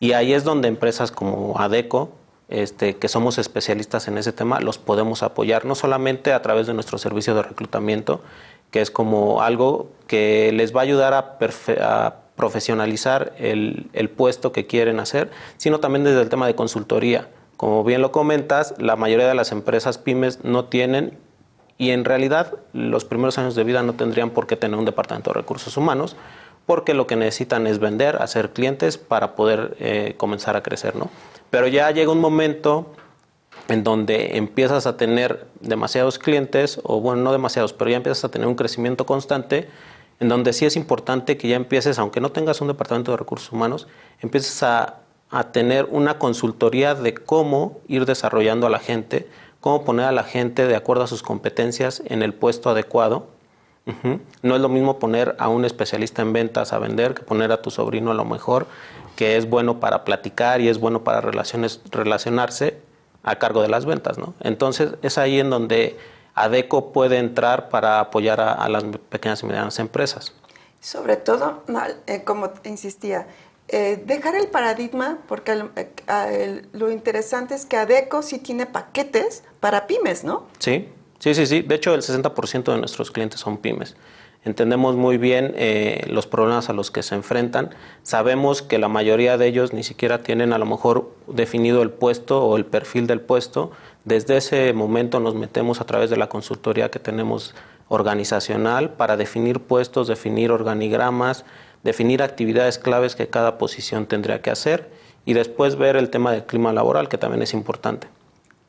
Y 0.00 0.12
ahí 0.12 0.32
es 0.32 0.44
donde 0.44 0.68
empresas 0.68 1.10
como 1.10 1.58
ADECO 1.58 2.10
este, 2.48 2.96
que 2.96 3.08
somos 3.08 3.36
especialistas 3.38 4.08
en 4.08 4.16
ese 4.16 4.32
tema, 4.32 4.60
los 4.60 4.78
podemos 4.78 5.22
apoyar, 5.22 5.66
no 5.66 5.74
solamente 5.74 6.32
a 6.32 6.40
través 6.40 6.66
de 6.66 6.74
nuestro 6.74 6.96
servicio 6.96 7.34
de 7.34 7.42
reclutamiento, 7.42 8.22
que 8.70 8.80
es 8.80 8.90
como 8.90 9.42
algo 9.42 9.90
que 10.06 10.52
les 10.52 10.74
va 10.74 10.80
a 10.80 10.84
ayudar 10.84 11.14
a, 11.14 12.16
profesionalizar 12.36 13.32
el, 13.38 14.10
puesto 14.16 14.52
que 14.52 14.66
quieren 14.66 15.00
hacer, 15.00 15.30
sino 15.56 15.80
también 15.80 16.04
desde 16.04 16.20
el 16.20 16.28
tema 16.28 16.46
de 16.46 16.54
consultoría. 16.54 17.28
Como 17.56 17.82
bien 17.82 18.00
lo 18.00 18.12
comentas, 18.12 18.74
la 18.78 18.94
mayoría 18.94 19.26
de 19.26 19.34
las 19.34 19.50
empresas 19.50 19.98
pymes 19.98 20.44
no 20.44 20.66
tienen 20.66 21.18
y 21.78 21.90
en 21.90 22.04
realidad 22.04 22.54
los 22.72 23.04
primeros 23.04 23.38
años 23.38 23.56
de 23.56 23.64
vida 23.64 23.82
no 23.82 23.94
tendrían 23.94 24.30
por 24.30 24.46
qué 24.46 24.54
tener 24.54 24.78
un 24.78 24.84
departamento 24.84 25.30
de 25.30 25.34
recursos 25.40 25.76
humanos, 25.76 26.16
porque 26.64 26.94
lo 26.94 27.06
que 27.08 27.16
necesitan 27.16 27.66
es 27.66 27.80
vender, 27.80 28.16
hacer 28.22 28.50
clientes 28.50 28.98
para 28.98 29.34
poder 29.34 29.76
eh, 29.80 30.14
comenzar 30.16 30.54
a 30.54 30.62
crecer, 30.62 30.94
¿no? 30.94 31.10
Pero 31.50 31.66
ya 31.66 31.90
llega 31.90 32.12
un 32.12 32.20
momento 32.20 32.92
en 33.68 33.84
donde 33.84 34.36
empiezas 34.36 34.86
a 34.86 34.96
tener 34.96 35.46
demasiados 35.60 36.18
clientes, 36.18 36.80
o 36.84 37.00
bueno, 37.00 37.22
no 37.22 37.32
demasiados, 37.32 37.72
pero 37.72 37.90
ya 37.90 37.96
empiezas 37.96 38.24
a 38.24 38.30
tener 38.30 38.46
un 38.48 38.54
crecimiento 38.54 39.06
constante, 39.06 39.68
en 40.20 40.28
donde 40.28 40.52
sí 40.52 40.64
es 40.64 40.76
importante 40.76 41.36
que 41.36 41.48
ya 41.48 41.56
empieces, 41.56 41.98
aunque 41.98 42.20
no 42.20 42.32
tengas 42.32 42.60
un 42.60 42.68
departamento 42.68 43.10
de 43.12 43.18
recursos 43.18 43.52
humanos, 43.52 43.86
empieces 44.20 44.62
a, 44.62 45.00
a 45.30 45.52
tener 45.52 45.86
una 45.90 46.18
consultoría 46.18 46.94
de 46.94 47.14
cómo 47.14 47.78
ir 47.88 48.06
desarrollando 48.06 48.66
a 48.66 48.70
la 48.70 48.78
gente, 48.78 49.28
cómo 49.60 49.84
poner 49.84 50.06
a 50.06 50.12
la 50.12 50.24
gente 50.24 50.66
de 50.66 50.76
acuerdo 50.76 51.04
a 51.04 51.06
sus 51.06 51.22
competencias 51.22 52.02
en 52.06 52.22
el 52.22 52.34
puesto 52.34 52.70
adecuado. 52.70 53.26
No 54.42 54.54
es 54.54 54.60
lo 54.60 54.68
mismo 54.68 54.98
poner 54.98 55.34
a 55.38 55.48
un 55.48 55.64
especialista 55.64 56.20
en 56.20 56.34
ventas 56.34 56.74
a 56.74 56.78
vender 56.78 57.14
que 57.14 57.22
poner 57.22 57.52
a 57.52 57.62
tu 57.62 57.70
sobrino 57.70 58.10
a 58.10 58.14
lo 58.14 58.26
mejor, 58.26 58.66
que 59.16 59.38
es 59.38 59.48
bueno 59.48 59.80
para 59.80 60.04
platicar 60.04 60.60
y 60.60 60.68
es 60.68 60.78
bueno 60.78 61.04
para 61.04 61.22
relaciones, 61.22 61.80
relacionarse 61.90 62.76
a 63.22 63.36
cargo 63.36 63.62
de 63.62 63.68
las 63.68 63.84
ventas. 63.84 64.18
¿no? 64.18 64.34
Entonces 64.40 64.92
es 65.02 65.18
ahí 65.18 65.40
en 65.40 65.50
donde 65.50 65.96
ADECO 66.34 66.92
puede 66.92 67.18
entrar 67.18 67.68
para 67.68 68.00
apoyar 68.00 68.40
a, 68.40 68.68
las 68.68 68.84
pequeñas 69.08 69.42
y 69.42 69.46
medianas 69.46 69.78
empresas. 69.78 70.32
Sobre 70.80 71.16
todo, 71.16 71.64
eh, 72.06 72.22
como 72.22 72.52
insistía, 72.64 73.26
eh, 73.66 74.02
dejar 74.06 74.36
el 74.36 74.46
paradigma, 74.46 75.18
porque 75.26 75.64
eh, 76.06 76.62
lo 76.72 76.90
interesante 76.90 77.54
es 77.54 77.66
que 77.66 77.76
ADECO 77.76 78.22
sí 78.22 78.38
tiene 78.38 78.66
paquetes 78.66 79.42
para 79.60 79.86
pymes, 79.86 80.24
¿no? 80.24 80.46
Sí. 80.58 80.88
Sí, 81.18 81.34
sí, 81.34 81.46
sí. 81.46 81.62
De 81.62 81.74
hecho, 81.74 81.94
el 81.94 82.02
60% 82.02 82.72
de 82.72 82.78
nuestros 82.78 83.10
clientes 83.10 83.40
son 83.40 83.58
pymes. 83.58 83.96
Entendemos 84.44 84.96
muy 84.96 85.18
bien 85.18 85.52
eh, 85.56 86.06
los 86.08 86.26
problemas 86.26 86.68
a 86.70 86.72
los 86.72 86.90
que 86.90 87.02
se 87.02 87.14
enfrentan. 87.14 87.70
Sabemos 88.02 88.62
que 88.62 88.78
la 88.78 88.88
mayoría 88.88 89.36
de 89.36 89.46
ellos 89.46 89.72
ni 89.72 89.82
siquiera 89.82 90.22
tienen 90.22 90.52
a 90.52 90.58
lo 90.58 90.66
mejor 90.66 91.10
definido 91.26 91.82
el 91.82 91.90
puesto 91.90 92.44
o 92.44 92.56
el 92.56 92.64
perfil 92.64 93.06
del 93.06 93.20
puesto. 93.20 93.72
Desde 94.04 94.36
ese 94.36 94.72
momento 94.72 95.20
nos 95.20 95.34
metemos 95.34 95.80
a 95.80 95.84
través 95.84 96.08
de 96.08 96.16
la 96.16 96.28
consultoría 96.28 96.90
que 96.90 96.98
tenemos 96.98 97.54
organizacional 97.88 98.94
para 98.94 99.16
definir 99.16 99.60
puestos, 99.60 100.08
definir 100.08 100.52
organigramas, 100.52 101.44
definir 101.82 102.22
actividades 102.22 102.78
claves 102.78 103.16
que 103.16 103.28
cada 103.28 103.58
posición 103.58 104.06
tendría 104.06 104.40
que 104.40 104.50
hacer 104.50 104.90
y 105.24 105.34
después 105.34 105.76
ver 105.76 105.96
el 105.96 106.10
tema 106.10 106.32
del 106.32 106.44
clima 106.44 106.72
laboral, 106.72 107.08
que 107.08 107.18
también 107.18 107.42
es 107.42 107.52
importante. 107.54 108.08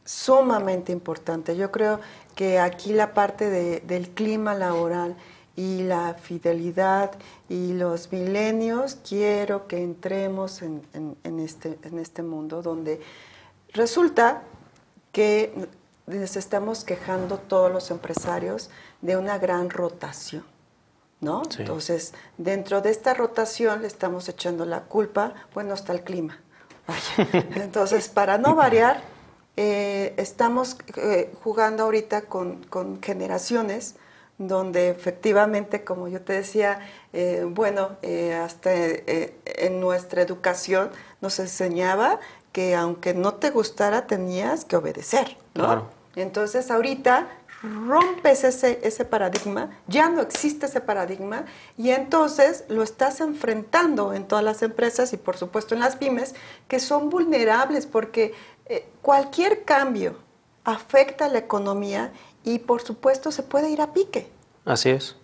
Sumamente 0.04 0.92
importante. 0.92 1.56
Yo 1.56 1.72
creo 1.72 2.00
que 2.36 2.60
aquí 2.60 2.94
la 2.94 3.14
parte 3.14 3.50
del 3.82 4.10
clima 4.10 4.56
laboral 4.56 5.16
y 5.60 5.84
la 5.84 6.14
fidelidad 6.14 7.12
y 7.50 7.74
los 7.74 8.14
milenios, 8.14 8.98
quiero 9.06 9.68
que 9.68 9.84
entremos 9.84 10.62
en, 10.62 10.82
este, 11.38 11.78
en 11.84 12.00
este 12.00 12.24
mundo 12.24 12.62
donde 12.62 13.02
resulta 13.74 14.44
que 15.12 15.68
nos 16.08 16.38
estamos 16.38 16.86
quejando 16.86 17.40
todos 17.40 17.70
los 17.74 17.92
empresarios 17.92 18.70
de 19.02 19.18
una 19.18 19.38
gran 19.38 19.70
rotación. 19.70 20.46
¿No? 21.20 21.42
Entonces, 21.58 22.14
dentro 22.38 22.80
de 22.80 22.92
esta 22.92 23.14
rotación 23.14 23.82
le 23.82 23.88
estamos 23.88 24.30
echando 24.30 24.64
la 24.64 24.84
culpa, 24.84 25.34
bueno, 25.54 25.74
está 25.74 25.92
el 25.92 26.04
clima. 26.04 26.40
Entonces, 27.56 28.08
para 28.08 28.38
no 28.38 28.56
variar, 28.56 29.02
eh, 29.58 30.14
estamos 30.16 30.78
eh, 30.96 31.34
jugando 31.44 31.84
ahorita 31.84 32.22
con, 32.22 33.02
generaciones 33.02 33.96
donde 34.40 34.90
efectivamente, 34.90 35.84
como 35.84 36.08
yo 36.08 36.22
te 36.22 36.34
decía, 36.34 36.80
eh, 37.14 37.46
bueno, 37.48 37.98
hasta 38.42 38.72
en 38.74 39.80
nuestra 39.80 40.24
educación 40.24 40.90
nos 41.22 41.38
enseñaba 41.40 42.20
que 42.52 42.76
aunque 42.76 43.14
no 43.14 43.36
te 43.36 43.52
gustara 43.52 44.08
tenías 44.08 44.66
que 44.66 44.76
obedecer, 44.76 45.38
¿no? 45.54 45.88
Entonces 46.16 46.72
ahorita 46.72 47.28
rompes 47.62 48.44
ese, 48.44 48.80
ese 48.84 49.06
paradigma, 49.06 49.70
ya 49.88 50.10
no 50.10 50.22
existe 50.22 50.68
ese 50.68 50.82
paradigma 50.82 51.46
y 51.78 51.92
entonces 51.92 52.64
lo 52.70 52.84
estás 52.84 53.20
enfrentando 53.20 54.14
en 54.14 54.28
todas 54.28 54.44
las 54.44 54.62
empresas 54.62 55.12
y 55.14 55.18
por 55.18 55.38
supuesto 55.38 55.76
en 55.76 55.82
las 55.82 55.98
pymes 55.98 56.36
que 56.68 56.80
son 56.80 57.10
vulnerables 57.10 57.86
porque 57.86 58.34
eh, 58.66 58.88
cualquier 59.02 59.66
cambio 59.66 60.16
afecta 60.64 61.26
a 61.26 61.30
la 61.30 61.40
economía 61.40 62.14
y 62.50 62.60
por 62.60 62.82
supuesto 62.82 63.32
se 63.32 63.44
puede 63.44 63.70
ir 63.70 63.80
a 63.82 63.94
pique. 63.94 64.28
Así 64.66 64.90
es. 64.90 65.16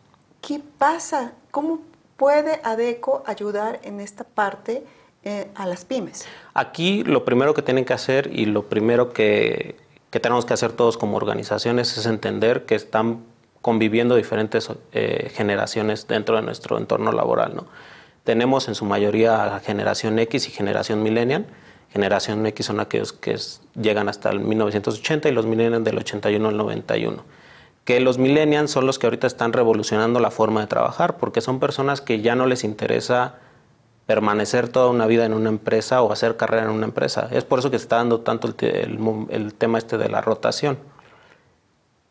¿Qué 0.42 0.62
pasa? 0.78 1.34
¿Cómo 1.50 1.80
puede 2.18 2.60
ADECO 2.64 3.24
ayudar 3.26 3.80
en 3.84 4.00
esta 4.00 4.24
parte 4.24 4.84
eh, 5.24 5.48
a 5.56 5.66
las 5.66 5.86
pymes? 5.86 6.26
Aquí 6.54 7.04
lo 7.04 7.26
primero 7.26 7.56
que 7.56 7.64
tienen 7.64 7.84
que 7.84 7.94
hacer 7.94 8.30
y 8.32 8.46
lo 8.46 8.70
primero 8.70 9.12
que, 9.12 9.76
tenemos 10.12 10.46
que 10.46 10.54
hacer 10.54 10.72
todos 10.72 10.98
como 10.98 11.18
organizaciones 11.18 11.98
es 11.98 12.06
entender 12.06 12.66
que 12.66 12.76
están 12.76 13.24
conviviendo 13.62 14.16
diferentes 14.16 14.70
eh, 14.94 15.32
generaciones 15.34 16.08
dentro 16.08 16.36
de 16.36 16.44
nuestro 16.44 16.78
entorno 16.78 17.12
laboral. 17.12 17.56
¿no? 17.56 17.66
Tenemos 18.24 18.68
en 18.68 18.76
su 18.76 18.86
mayoría 18.86 19.60
generación 19.66 20.20
X 20.20 20.48
y 20.48 20.52
generación 20.52 21.02
millennial 21.02 21.48
generación 21.96 22.46
X 22.46 22.66
son 22.66 22.82
aquellos 22.82 23.14
que 23.14 23.38
llegan 23.80 24.10
hasta 24.10 24.30
el 24.30 24.42
1980 24.42 25.30
y 25.30 25.32
los 25.32 25.46
millennials 25.46 25.86
del 25.86 25.98
81 25.98 26.50
al 26.50 26.58
91. 26.58 27.24
Que 27.86 28.02
los 28.02 28.18
millennials 28.18 28.70
son 28.70 28.86
los 28.86 29.00
que 29.00 29.08
ahorita 29.08 29.28
están 29.28 29.54
revolucionando 29.54 30.20
la 30.20 30.30
forma 30.30 30.60
de 30.60 30.68
trabajar, 30.68 31.16
porque 31.16 31.40
son 31.40 31.62
personas 31.62 32.02
que 32.02 32.20
ya 32.20 32.36
no 32.36 32.48
les 32.48 32.66
interesa 32.66 33.36
permanecer 34.08 34.68
toda 34.68 34.90
una 34.90 35.08
vida 35.08 35.26
en 35.26 35.34
una 35.34 35.48
empresa 35.48 36.02
o 36.02 36.12
hacer 36.12 36.36
carrera 36.36 36.64
en 36.64 36.72
una 36.72 36.86
empresa. 36.86 37.30
Es 37.32 37.46
por 37.46 37.60
eso 37.60 37.72
que 37.72 37.80
se 37.80 37.86
está 37.86 37.96
dando 37.96 38.20
tanto 38.20 38.50
el, 38.60 39.00
el 39.30 39.54
tema 39.54 39.78
este 39.78 39.98
de 39.98 40.10
la 40.10 40.20
rotación. 40.20 40.78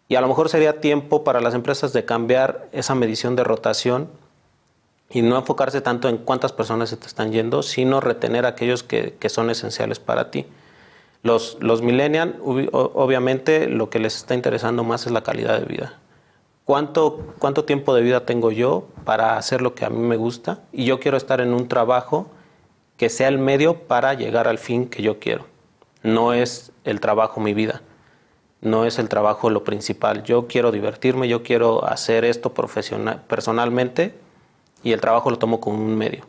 Y 0.09 0.15
a 0.15 0.23
lo 0.23 0.29
mejor 0.29 0.49
sería 0.49 0.81
tiempo 0.81 1.25
para 1.25 1.43
las 1.43 1.53
empresas 1.53 1.93
de 1.93 2.07
cambiar 2.07 2.69
esa 2.73 2.95
medición 2.95 3.37
de 3.37 3.45
rotación 3.45 4.09
y 5.11 5.23
no 5.23 5.37
enfocarse 5.37 5.81
tanto 5.81 6.09
en 6.09 6.19
cuántas 6.19 6.53
personas 6.53 6.91
se 6.91 6.97
te 6.97 7.07
están 7.07 7.33
yendo, 7.33 7.63
sino 7.63 8.01
retener 8.01 8.47
a 8.47 8.51
aquellos 8.51 8.83
que, 8.83 9.17
son 9.29 9.51
esenciales 9.51 9.99
para 9.99 10.31
ti. 10.31 10.47
Los, 11.23 11.57
los 11.61 11.83
millennials, 11.83 12.35
obviamente, 12.43 13.69
lo 13.69 13.91
que 13.91 13.99
les 13.99 14.17
está 14.17 14.35
interesando 14.35 14.85
más 14.85 15.07
es 15.07 15.13
la 15.13 15.23
calidad 15.23 15.59
de 15.59 15.67
vida. 15.67 15.99
¿Cuánto, 16.65 17.35
¿Cuánto 17.39 17.65
tiempo 17.65 17.95
de 17.95 18.03
vida 18.03 18.25
tengo 18.25 18.51
yo 18.51 18.89
para 19.05 19.37
hacer 19.37 19.61
lo 19.61 19.75
que 19.75 19.85
a 19.85 19.91
mí 19.91 19.99
me 19.99 20.17
gusta? 20.17 20.61
Y 20.73 20.87
yo 20.87 20.99
quiero 20.99 21.17
estar 21.17 21.41
en 21.41 21.53
un 21.53 21.69
trabajo 21.69 22.27
que 22.97 23.09
sea 23.09 23.29
el 23.29 23.39
medio 23.39 23.81
para 23.81 24.15
llegar 24.15 24.49
al 24.49 24.59
fin 24.59 24.89
que 24.89 25.03
yo 25.03 25.19
quiero. 25.19 25.47
No 26.03 26.33
es 26.33 26.73
el 26.85 27.01
trabajo 27.01 27.41
mi 27.41 27.55
vida, 27.55 27.83
no 28.61 28.85
es 28.85 28.99
el 28.99 29.09
trabajo 29.09 29.51
lo 29.51 29.65
principal. 29.65 30.23
Yo 30.23 30.47
quiero 30.47 30.73
divertirme, 30.73 31.29
yo 31.29 31.43
quiero 31.43 31.85
hacer 31.85 32.25
esto 32.25 32.55
profesional, 32.55 33.23
personalmente 33.29 34.15
y 34.85 34.93
el 34.93 35.01
trabajo 35.01 35.31
lo 35.31 35.39
tomo 35.39 35.61
como 35.61 35.79
un 35.79 35.97
medio. 35.97 36.25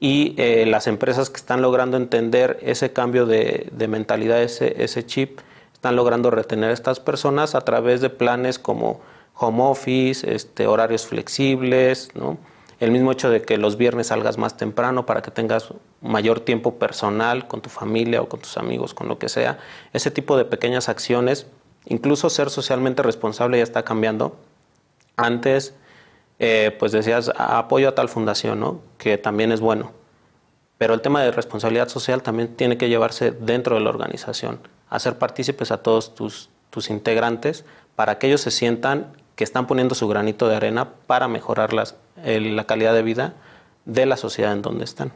Y 0.00 0.34
eh, 0.38 0.64
las 0.66 0.86
empresas 0.86 1.28
que 1.28 1.36
están 1.36 1.60
logrando 1.60 1.96
entender 1.96 2.58
ese 2.62 2.92
cambio 2.92 3.26
de, 3.26 3.70
mentalidad, 3.88 4.42
ese, 4.42 4.82
ese 4.82 5.04
chip, 5.04 5.40
están 5.74 5.96
logrando 5.96 6.30
retener 6.30 6.70
a 6.70 6.72
estas 6.72 6.98
personas 6.98 7.54
a 7.54 7.60
través 7.60 8.00
de 8.00 8.08
planes 8.08 8.58
como 8.58 9.00
home 9.34 9.62
office, 9.62 10.32
este, 10.32 10.66
horarios 10.66 11.06
flexibles, 11.06 12.10
¿no? 12.14 12.38
el 12.82 12.90
mismo 12.90 13.12
hecho 13.12 13.30
de 13.30 13.42
que 13.42 13.58
los 13.58 13.76
viernes 13.76 14.08
salgas 14.08 14.38
más 14.38 14.56
temprano 14.56 15.06
para 15.06 15.22
que 15.22 15.30
tengas 15.30 15.68
mayor 16.00 16.40
tiempo 16.40 16.80
personal 16.80 17.46
con 17.46 17.60
tu 17.60 17.70
familia 17.70 18.20
o 18.20 18.28
con 18.28 18.40
tus 18.40 18.56
amigos, 18.56 18.92
con 18.92 19.06
lo 19.06 19.20
que 19.20 19.28
sea. 19.28 19.60
Ese 19.92 20.10
tipo 20.10 20.36
de 20.36 20.44
pequeñas 20.44 20.88
acciones, 20.88 21.46
incluso 21.86 22.28
ser 22.28 22.50
socialmente 22.50 23.04
responsable 23.04 23.58
ya 23.58 23.62
está 23.62 23.84
cambiando. 23.84 24.36
Antes 25.16 25.76
eh, 26.38 26.74
pues 26.78 26.92
decías 26.92 27.30
apoyo 27.36 27.88
a 27.88 27.94
tal 27.94 28.08
fundación, 28.08 28.60
¿no? 28.60 28.80
que 28.98 29.18
también 29.18 29.52
es 29.52 29.60
bueno. 29.60 29.92
Pero 30.78 30.94
el 30.94 31.00
tema 31.00 31.22
de 31.22 31.30
responsabilidad 31.30 31.88
social 31.88 32.22
también 32.22 32.56
tiene 32.56 32.76
que 32.76 32.88
llevarse 32.88 33.30
dentro 33.30 33.76
de 33.76 33.82
la 33.82 33.90
organización, 33.90 34.58
hacer 34.90 35.18
partícipes 35.18 35.70
a 35.70 35.82
todos 35.82 36.14
tus, 36.14 36.50
tus 36.70 36.90
integrantes 36.90 37.64
para 37.94 38.18
que 38.18 38.26
ellos 38.26 38.40
se 38.40 38.50
sientan 38.50 39.12
que 39.36 39.44
están 39.44 39.66
poniendo 39.66 39.94
su 39.94 40.08
granito 40.08 40.48
de 40.48 40.56
arena 40.56 40.88
para 41.06 41.28
mejorar 41.28 41.72
las, 41.72 41.94
la 42.24 42.64
calidad 42.64 42.94
de 42.94 43.02
vida 43.02 43.34
de 43.84 44.06
la 44.06 44.16
sociedad 44.16 44.52
en 44.52 44.62
donde 44.62 44.84
están. 44.84 45.12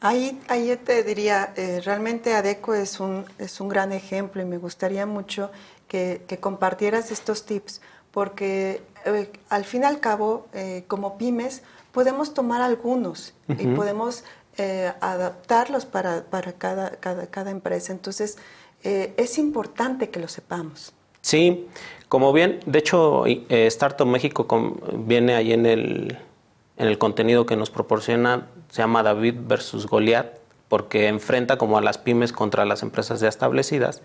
Ahí, 0.00 0.40
ahí 0.48 0.76
te 0.76 1.02
diría, 1.02 1.52
eh, 1.56 1.80
realmente 1.84 2.34
ADECO 2.34 2.74
es 2.74 3.00
un, 3.00 3.24
es 3.38 3.60
un 3.60 3.68
gran 3.68 3.92
ejemplo 3.92 4.40
y 4.40 4.44
me 4.44 4.58
gustaría 4.58 5.06
mucho 5.06 5.50
que, 5.88 6.38
compartieras 6.40 7.10
estos 7.10 7.44
tips, 7.46 7.80
porque 8.12 8.82
eh, 9.14 9.30
al 9.48 9.64
fin 9.64 9.82
y 9.82 9.86
al 9.86 10.00
cabo, 10.00 10.46
eh, 10.52 10.84
como 10.86 11.18
pymes, 11.18 11.62
podemos 11.92 12.34
tomar 12.34 12.60
algunos 12.60 13.34
y 13.48 13.66
podemos 13.68 14.24
adaptarlos 15.00 15.86
para, 15.86 16.24
para 16.24 16.52
cada, 16.52 16.90
cada, 16.90 17.28
cada, 17.28 17.50
empresa. 17.50 17.92
Entonces, 17.92 18.38
es 18.82 19.38
importante 19.38 20.10
que 20.10 20.20
lo 20.20 20.28
sepamos. 20.28 20.92
Sí, 21.22 21.66
como 22.08 22.32
bien, 22.32 22.60
de 22.66 22.78
hecho, 22.78 23.24
Startup 23.26 24.06
México 24.06 24.46
viene 24.94 25.34
ahí 25.34 25.52
en 25.52 25.64
el, 25.64 26.18
en 26.76 26.86
el 26.86 26.98
contenido 26.98 27.46
que 27.46 27.56
nos 27.56 27.70
proporciona, 27.70 28.48
se 28.70 28.82
llama 28.82 29.02
David 29.02 29.34
versus 29.46 29.86
Goliat, 29.86 30.38
porque 30.68 31.08
enfrenta 31.08 31.56
como 31.56 31.78
a 31.78 31.80
las 31.80 31.98
pymes 31.98 32.32
contra 32.32 32.64
las 32.64 32.82
empresas 32.82 33.20
ya 33.20 33.28
establecidas. 33.28 34.02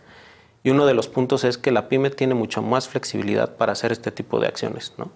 Y 0.63 0.69
uno 0.69 0.85
de 0.85 0.93
los 0.93 1.07
puntos 1.07 1.43
es 1.43 1.57
que 1.57 1.71
la 1.71 1.89
pyme 1.89 2.09
tiene 2.09 2.33
mucha 2.35 2.61
más 2.61 2.87
flexibilidad 2.87 3.55
para 3.57 3.73
hacer 3.73 3.91
este 3.91 4.11
tipo 4.11 4.39
de 4.39 4.47
acciones. 4.47 4.93
¿no? 4.97 5.11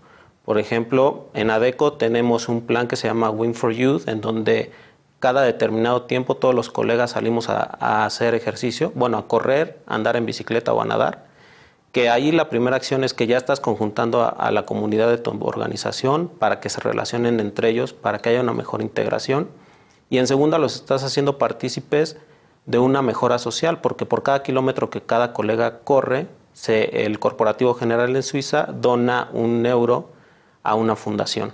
Por 0.45 0.59
ejemplo, 0.59 1.29
en 1.33 1.49
ADECO 1.49 1.93
tenemos 1.93 2.49
un 2.49 2.61
plan 2.61 2.87
que 2.87 2.97
se 2.97 3.07
llama 3.07 3.29
Win 3.29 3.55
for 3.55 3.71
Youth, 3.71 4.07
en 4.07 4.21
donde 4.21 4.71
cada 5.19 5.41
determinado 5.41 6.03
tiempo 6.03 6.35
todos 6.35 6.53
los 6.53 6.69
colegas 6.69 7.11
salimos 7.11 7.49
a, 7.49 7.77
a 7.79 8.05
hacer 8.05 8.35
ejercicio, 8.35 8.91
bueno, 8.93 9.17
a 9.17 9.27
correr, 9.27 9.79
a 9.87 9.95
andar 9.95 10.15
en 10.15 10.25
bicicleta 10.25 10.73
o 10.73 10.81
a 10.81 10.85
nadar 10.85 11.27
que 11.97 12.09
ahí 12.09 12.31
la 12.31 12.47
primera 12.49 12.75
acción 12.75 13.03
es 13.03 13.15
que 13.15 13.25
ya 13.25 13.37
estás 13.37 13.59
conjuntando 13.59 14.21
a, 14.23 14.51
la 14.51 14.67
comunidad 14.67 15.09
de 15.09 15.17
tu 15.17 15.31
organización 15.43 16.27
para 16.27 16.59
que 16.59 16.69
se 16.69 16.79
relacionen 16.79 17.39
entre 17.39 17.69
ellos, 17.69 17.93
para 17.93 18.19
que 18.19 18.29
haya 18.29 18.41
una 18.41 18.53
mejor 18.53 18.83
integración. 18.83 19.47
Y 20.11 20.19
en 20.19 20.27
segunda, 20.27 20.59
los 20.59 20.75
estás 20.75 21.03
haciendo 21.03 21.39
partícipes 21.39 22.17
de 22.67 22.77
una 22.77 23.01
mejora 23.01 23.39
social, 23.39 23.81
porque 23.81 24.05
por 24.05 24.21
cada 24.21 24.43
kilómetro 24.43 24.91
que 24.91 25.01
cada 25.01 25.33
colega 25.33 25.79
corre, 25.79 26.27
el 26.67 27.19
Corporativo 27.19 27.73
General 27.73 28.15
en 28.15 28.23
Suiza 28.23 28.67
dona 28.71 29.29
un 29.31 29.65
euro 29.65 30.09
a 30.63 30.75
una 30.75 30.95
fundación. 30.95 31.53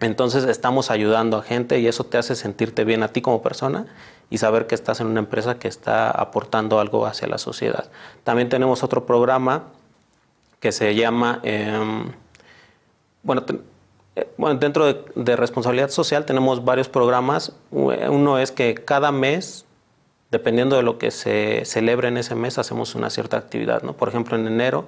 Entonces 0.00 0.44
estamos 0.44 0.90
ayudando 0.90 1.36
a 1.36 1.42
gente 1.42 1.78
y 1.78 1.86
eso 1.86 2.04
te 2.04 2.18
hace 2.18 2.34
sentirte 2.34 2.84
bien 2.84 3.04
a 3.04 3.08
ti 3.08 3.22
como 3.22 3.40
persona 3.40 3.86
y 4.28 4.38
saber 4.38 4.66
que 4.66 4.74
estás 4.74 5.00
en 5.00 5.06
una 5.06 5.20
empresa 5.20 5.58
que 5.60 5.68
está 5.68 6.10
aportando 6.10 6.80
algo 6.80 7.06
hacia 7.06 7.28
la 7.28 7.38
sociedad. 7.38 7.88
También 8.24 8.48
tenemos 8.48 8.82
otro 8.82 9.06
programa 9.06 9.64
que 10.58 10.72
se 10.72 10.94
llama, 10.96 11.40
em, 11.44 12.10
bueno, 13.22 13.44
eh, 14.16 14.28
bueno, 14.36 14.58
dentro 14.58 14.86
de, 15.14 15.36
responsabilidad 15.36 15.90
social 15.90 16.24
tenemos 16.24 16.64
varios 16.64 16.88
programas. 16.88 17.52
Uno 17.70 18.38
es 18.38 18.50
que 18.50 18.74
cada 18.74 19.12
mes, 19.12 19.66
dependiendo 20.34 20.74
de 20.74 20.82
lo 20.82 20.98
que 20.98 21.12
se 21.12 21.62
celebre 21.64 22.08
en 22.08 22.16
ese 22.16 22.34
mes, 22.34 22.58
hacemos 22.58 22.96
una 22.96 23.08
cierta 23.08 23.36
actividad. 23.36 23.82
¿no? 23.82 23.92
Por 23.92 24.08
ejemplo, 24.08 24.36
en 24.36 24.48
enero, 24.48 24.86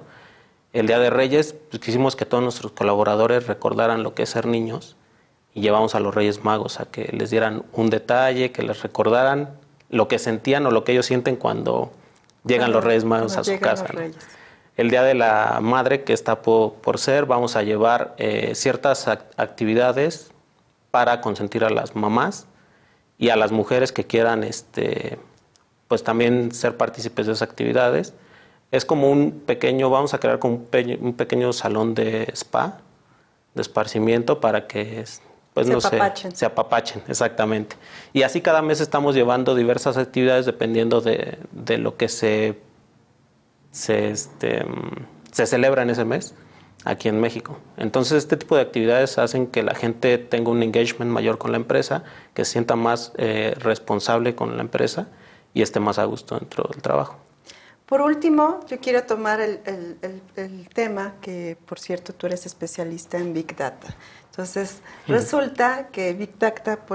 el 0.73 0.87
Día 0.87 0.99
de 0.99 1.09
Reyes, 1.09 1.55
pues 1.69 1.81
quisimos 1.81 2.17
que 2.17 2.25
todos 2.25 2.43
nuestros 2.43 2.73
colaboradores 2.73 3.47
recordaran 3.47 4.03
lo 4.03 4.13
que 4.13 4.23
es 4.23 4.29
ser 4.29 4.45
niños 4.45 4.97
y 5.53 5.61
llevamos 5.61 5.95
a 5.95 6.01
los 6.01 6.13
Reyes 6.13 6.43
Magos 6.43 6.81
a 6.81 6.85
que 6.91 7.13
les 7.13 7.29
dieran 7.29 7.63
un 7.71 7.89
detalle, 7.89 8.51
que 8.51 8.61
les 8.61 8.83
recordaran 8.83 9.51
lo 9.89 10.09
que 10.09 10.19
sentían 10.19 10.65
o 10.65 10.71
lo 10.71 10.83
que 10.83 10.91
ellos 10.91 11.05
sienten 11.05 11.37
cuando 11.37 11.93
llegan 12.43 12.73
los 12.73 12.83
Reyes 12.83 13.05
Magos 13.05 13.37
a 13.37 13.45
su 13.45 13.57
casa. 13.61 13.85
El 14.75 14.89
Día 14.89 15.03
de 15.03 15.13
la 15.13 15.59
Madre, 15.61 16.03
que 16.03 16.11
está 16.11 16.41
por, 16.41 16.99
ser, 16.99 17.25
vamos 17.25 17.55
a 17.55 17.63
llevar 17.63 18.15
eh, 18.17 18.51
ciertas 18.53 19.07
actividades 19.07 20.31
para 20.91 21.21
consentir 21.21 21.63
a 21.63 21.69
las 21.69 21.95
mamás 21.95 22.47
y 23.17 23.29
a 23.29 23.37
las 23.37 23.53
mujeres 23.53 23.93
que 23.93 24.05
quieran 24.05 24.43
este, 24.43 25.17
pues 25.87 26.03
también 26.03 26.51
ser 26.51 26.77
partícipes 26.77 27.25
de 27.25 27.33
esas 27.33 27.47
actividades. 27.47 28.13
Es 28.71 28.85
como 28.85 29.09
un 29.09 29.31
pequeño, 29.31 29.89
vamos 29.89 30.13
a 30.13 30.19
crear 30.19 30.39
como 30.39 30.55
un, 30.55 30.97
un 31.01 31.13
pequeño 31.13 31.53
salón 31.53 31.95
de 31.95 32.27
spa, 32.33 32.79
de 33.55 33.61
esparcimiento 33.61 34.39
para 34.39 34.67
que 34.67 35.05
pues 35.53 35.67
se 35.67 35.73
no 35.73 35.79
apapachen. 35.79 36.35
se 36.35 36.45
apapachen, 36.45 37.01
exactamente. 37.07 37.75
Y 38.13 38.23
así 38.23 38.41
cada 38.41 38.61
mes 38.61 38.79
estamos 38.81 39.15
llevando 39.15 39.55
diversas 39.55 39.97
actividades 39.97 40.45
dependiendo 40.45 41.01
de, 41.01 41.39
lo 41.79 41.97
que 41.97 42.09
se, 42.09 42.59
se, 43.71 44.11
este, 44.11 44.65
se 45.31 45.47
celebra 45.47 45.81
en 45.81 45.89
ese 45.89 46.05
mes 46.05 46.35
aquí 46.83 47.09
en 47.09 47.19
México. 47.19 47.57
Entonces 47.77 48.19
este 48.19 48.37
tipo 48.37 48.55
de 48.55 48.61
actividades 48.61 49.17
hacen 49.17 49.47
que 49.47 49.63
la 49.63 49.73
gente 49.73 50.17
tenga 50.17 50.51
un 50.51 50.61
engagement 50.61 51.09
mayor 51.11 51.37
con 51.37 51.51
la 51.51 51.57
empresa, 51.57 52.03
que 52.33 52.45
se 52.45 52.51
sienta 52.51 52.75
más 52.75 53.13
eh, 53.17 53.55
responsable 53.57 54.35
con 54.35 54.57
la 54.57 54.61
empresa 54.61 55.07
y 55.57 55.61
esté 55.61 55.79
más 55.79 55.97
a 55.97 56.05
gusto 56.05 56.37
dentro 56.37 56.69
del 56.71 56.81
trabajo. 56.81 57.17
Por 57.85 58.01
último, 58.01 58.59
yo 58.67 58.79
quiero 58.79 59.03
tomar 59.03 59.39
el, 59.39 59.61
el 60.35 60.69
tema 60.69 61.15
que, 61.21 61.57
por 61.65 61.79
cierto, 61.79 62.13
tú 62.13 62.27
eres 62.27 62.45
especialista 62.45 63.17
en 63.17 63.33
Big 63.33 63.55
Data. 63.55 63.95
Entonces, 64.37 64.81
resulta 65.07 65.87
que 65.87 66.13
Big 66.13 66.37
Data, 66.37 66.85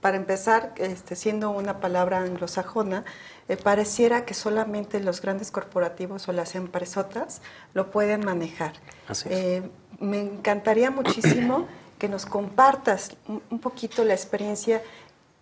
para 0.00 0.16
empezar, 0.16 0.74
este, 0.76 1.16
siendo 1.16 1.50
una 1.50 1.80
palabra 1.80 2.20
anglosajona, 2.20 3.04
eh, 3.48 3.56
pareciera 3.56 4.24
que 4.24 4.32
solamente 4.32 5.00
los 5.00 5.20
grandes 5.20 5.50
corporativos 5.50 6.28
o 6.28 6.32
las 6.32 6.54
empresotas 6.54 7.42
lo 7.72 7.90
pueden 7.90 8.24
manejar. 8.24 8.74
Eh, 9.28 9.68
me 9.98 10.20
encantaría 10.20 10.92
muchísimo 10.92 11.66
que 11.98 12.08
nos 12.08 12.26
compartas 12.26 13.16
un, 13.26 13.58
poquito 13.58 14.04
la 14.04 14.14
experiencia, 14.14 14.80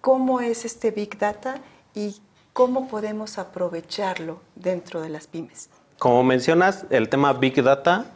cómo 0.01 0.41
es 0.41 0.65
este 0.65 0.91
Big 0.91 1.19
Data 1.19 1.57
y 1.95 2.17
cómo 2.53 2.89
podemos 2.89 3.39
aprovecharlo 3.39 4.41
dentro 4.55 5.01
de 5.01 5.09
las 5.09 5.27
pymes. 5.27 5.71
Como 5.99 6.23
mencionas, 6.23 6.87
el 6.91 7.09
tema 7.09 7.33
Big 7.33 7.63
Data 7.63 8.07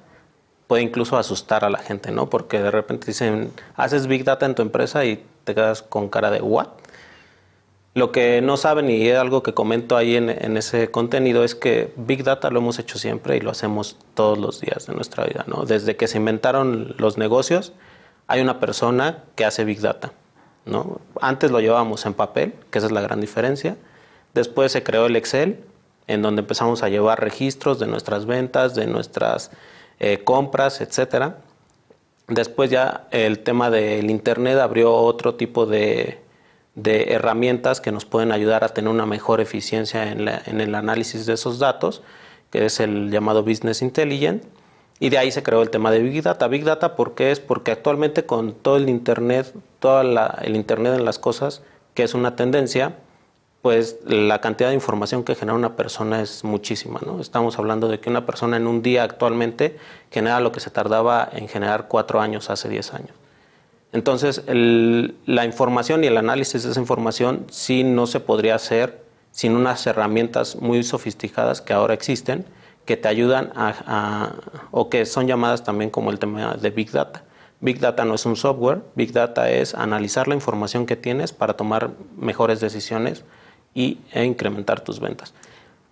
puede 0.67 0.83
incluso 0.83 1.17
asustar 1.17 1.65
a 1.65 1.71
la 1.71 1.79
gente, 1.79 2.11
¿no? 2.11 2.29
Porque 2.29 2.61
de 2.61 2.71
repente 2.71 3.07
dicen, 3.07 3.53
haces 3.77 4.07
Big 4.07 4.25
Data 4.25 4.47
en 4.47 4.55
tu 4.55 4.63
empresa 4.63 5.05
y 5.05 5.25
te 5.45 5.55
quedas 5.55 5.83
con 5.83 6.09
cara 6.09 6.31
de 6.31 6.43
¿what? 6.43 6.69
Lo 7.95 8.13
que 8.13 8.43
no 8.43 8.59
saben 8.59 8.91
y 8.91 9.09
es 9.09 9.17
algo 9.17 9.43
que 9.43 9.55
comento 9.55 9.97
ahí 9.97 10.17
en, 10.17 10.29
en, 10.29 10.59
ese 10.59 10.91
contenido 10.91 11.45
es 11.45 11.55
que 11.55 11.95
Big 11.97 12.25
Data 12.25 12.51
lo 12.51 12.59
hemos 12.59 12.79
hecho 12.79 12.99
siempre 12.99 13.37
y 13.37 13.41
lo 13.41 13.51
hacemos 13.51 13.97
todos 14.13 14.37
los 14.37 14.61
días 14.61 14.87
de 14.87 14.95
nuestra 14.95 15.25
vida, 15.25 15.45
¿no? 15.47 15.65
Desde 15.65 15.97
que 15.97 16.09
se 16.09 16.19
inventaron 16.19 16.95
los 16.99 17.17
negocios, 17.17 17.73
hay 18.27 18.43
una 18.43 18.61
persona 18.61 19.25
que 19.35 19.47
hace 19.47 19.65
Big 19.65 19.81
Data, 19.81 20.13
¿no? 20.67 21.01
Antes 21.23 21.51
lo 21.51 21.61
llevábamos 21.61 22.05
en 22.05 22.13
papel, 22.13 22.53
que 22.71 22.79
esa 22.79 22.89
es 22.89 22.93
la 22.93 23.01
gran 23.01 23.21
diferencia. 23.21 23.77
Después 24.37 24.71
se 24.71 24.83
creó 24.83 25.07
el 25.07 25.17
Excel, 25.17 25.65
en 26.07 26.21
donde 26.21 26.41
empezamos 26.41 26.83
a 26.83 26.91
llevar 26.91 27.19
registros 27.23 27.79
de 27.79 27.87
nuestras 27.87 28.27
ventas, 28.27 28.75
de 28.75 28.87
nuestras 28.87 29.51
eh, 29.99 30.19
compras, 30.25 30.83
etcétera. 30.83 31.39
Después 32.29 32.69
ya 32.69 33.09
el 33.13 33.39
tema 33.39 33.71
del 33.71 34.11
Internet 34.11 34.59
abrió 34.59 34.93
otro 34.93 35.37
tipo 35.37 35.65
de, 35.65 36.21
herramientas 36.75 37.81
que 37.81 37.93
nos 37.93 38.05
pueden 38.05 38.31
ayudar 38.31 38.63
a 38.63 38.69
tener 38.69 38.91
una 38.91 39.07
mejor 39.07 39.41
eficiencia 39.41 40.13
en, 40.13 40.29
el 40.61 40.75
análisis 40.75 41.25
de 41.25 41.33
esos 41.33 41.59
datos, 41.59 42.03
que 42.51 42.67
es 42.67 42.79
el 42.79 43.11
llamado 43.11 43.43
Business 43.43 43.81
Intelligence. 43.81 44.47
Y 45.01 45.09
de 45.09 45.17
ahí 45.17 45.31
se 45.31 45.43
creó 45.43 45.63
el 45.63 45.71
tema 45.71 45.91
de 45.91 46.01
Big 46.01 46.23
Data. 46.23 46.47
Big 46.47 46.65
Data, 46.65 46.95
¿por 46.95 47.15
qué 47.15 47.31
es? 47.31 47.41
Porque 47.41 47.71
actualmente 47.71 48.27
con 48.27 48.53
todo 48.53 48.77
el 48.77 48.91
Internet, 48.91 49.55
todo 49.79 50.03
el 50.03 50.57
Internet 50.57 50.95
en 50.95 51.07
las 51.07 51.19
cosas, 51.19 51.63
que 51.95 52.03
es 52.03 52.13
una 52.13 52.37
tendencia, 52.37 52.97
pues 53.63 53.99
la 54.07 54.41
cantidad 54.41 54.69
de 54.69 54.75
información 54.75 55.25
que 55.25 55.35
genera 55.35 55.57
una 55.57 55.75
persona 55.77 56.23
es 56.23 56.45
muchísima. 56.45 57.01
¿no? 57.05 57.21
Estamos 57.21 57.59
hablando 57.59 57.89
de 57.89 57.99
que 57.99 58.09
una 58.09 58.25
persona 58.25 58.57
en 58.57 58.67
un 58.67 58.83
día 58.83 59.03
actualmente 59.03 59.77
genera 60.11 60.41
lo 60.41 60.53
que 60.53 60.61
se 60.61 60.71
tardaba 60.71 61.29
en 61.33 61.49
generar 61.49 61.89
cuatro 61.89 62.21
años 62.21 62.49
hace 62.51 62.69
diez 62.69 62.95
años. 62.95 63.11
Entonces, 63.93 64.43
la 64.47 65.45
información 65.45 66.05
y 66.05 66.09
el 66.09 66.17
análisis 66.17 66.63
de 66.63 66.71
esa 66.71 66.81
información 66.81 67.47
sí 67.51 67.83
no 67.83 68.07
se 68.07 68.21
podría 68.21 68.55
hacer 68.55 69.03
sin 69.31 69.57
unas 69.57 69.87
herramientas 69.87 70.57
muy 70.57 70.83
sofisticadas 70.83 71.61
que 71.61 71.73
ahora 71.73 71.95
existen, 71.95 72.45
que 72.85 72.97
te 72.97 73.09
ayudan 73.09 73.53
a, 73.55 74.33
o 74.71 74.89
que 74.89 75.07
son 75.07 75.27
llamadas 75.27 75.65
también 75.65 75.91
como 75.91 76.11
el 76.11 76.19
tema 76.19 76.57
de 76.57 76.71
Big 76.71 76.91
Data. 76.91 77.25
Big 77.61 77.81
Data 77.81 78.05
no 78.05 78.15
es 78.15 78.27
un 78.27 78.37
software, 78.37 78.83
Big 78.95 79.13
Data 79.13 79.51
es 79.51 79.75
analizar 79.75 80.29
la 80.29 80.35
información 80.35 80.87
que 80.87 80.97
tienes 80.97 81.33
para 81.33 81.55
tomar 81.55 81.91
mejores 82.17 82.61
decisiones 82.61 83.25
y, 83.77 84.01
e 84.11 84.25
incrementar 84.25 84.81
tus 84.81 84.99
ventas. 84.99 85.33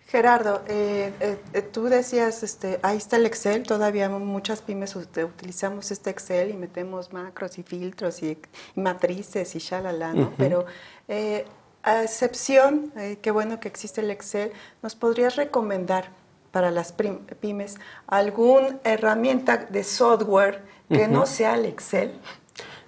Gerardo, 0.06 0.62
eh, 0.68 1.12
eh, 1.52 1.62
tú 1.62 1.84
decías, 1.84 2.42
este, 2.42 2.78
ahí 2.82 2.96
está 2.96 3.16
el 3.16 3.26
Excel, 3.26 3.64
todavía 3.64 4.08
muchas 4.08 4.62
pymes 4.62 4.96
utilizamos 4.96 5.90
este 5.90 6.10
Excel 6.10 6.50
y 6.50 6.54
metemos 6.54 7.12
macros 7.12 7.58
y 7.58 7.62
filtros 7.62 8.22
y, 8.22 8.38
matrices 8.74 9.54
y 9.54 9.58
shalala, 9.58 10.14
¿no? 10.14 10.32
Pero 10.38 10.66
eh, 11.08 11.44
a 11.82 12.04
excepción, 12.04 12.92
qué 13.20 13.30
bueno 13.30 13.60
que 13.60 13.68
existe 13.68 14.00
el 14.00 14.10
Excel, 14.10 14.52
¿nos 14.82 14.94
podrías 14.94 15.36
recomendar 15.36 16.08
para 16.52 16.70
las 16.70 16.92
pymes 16.92 17.74
alguna 18.06 18.78
herramienta 18.84 19.56
de 19.56 19.84
software 19.84 20.62
que 20.88 21.08
no 21.08 21.26
sea 21.26 21.56
el 21.56 21.66
Excel? 21.66 22.12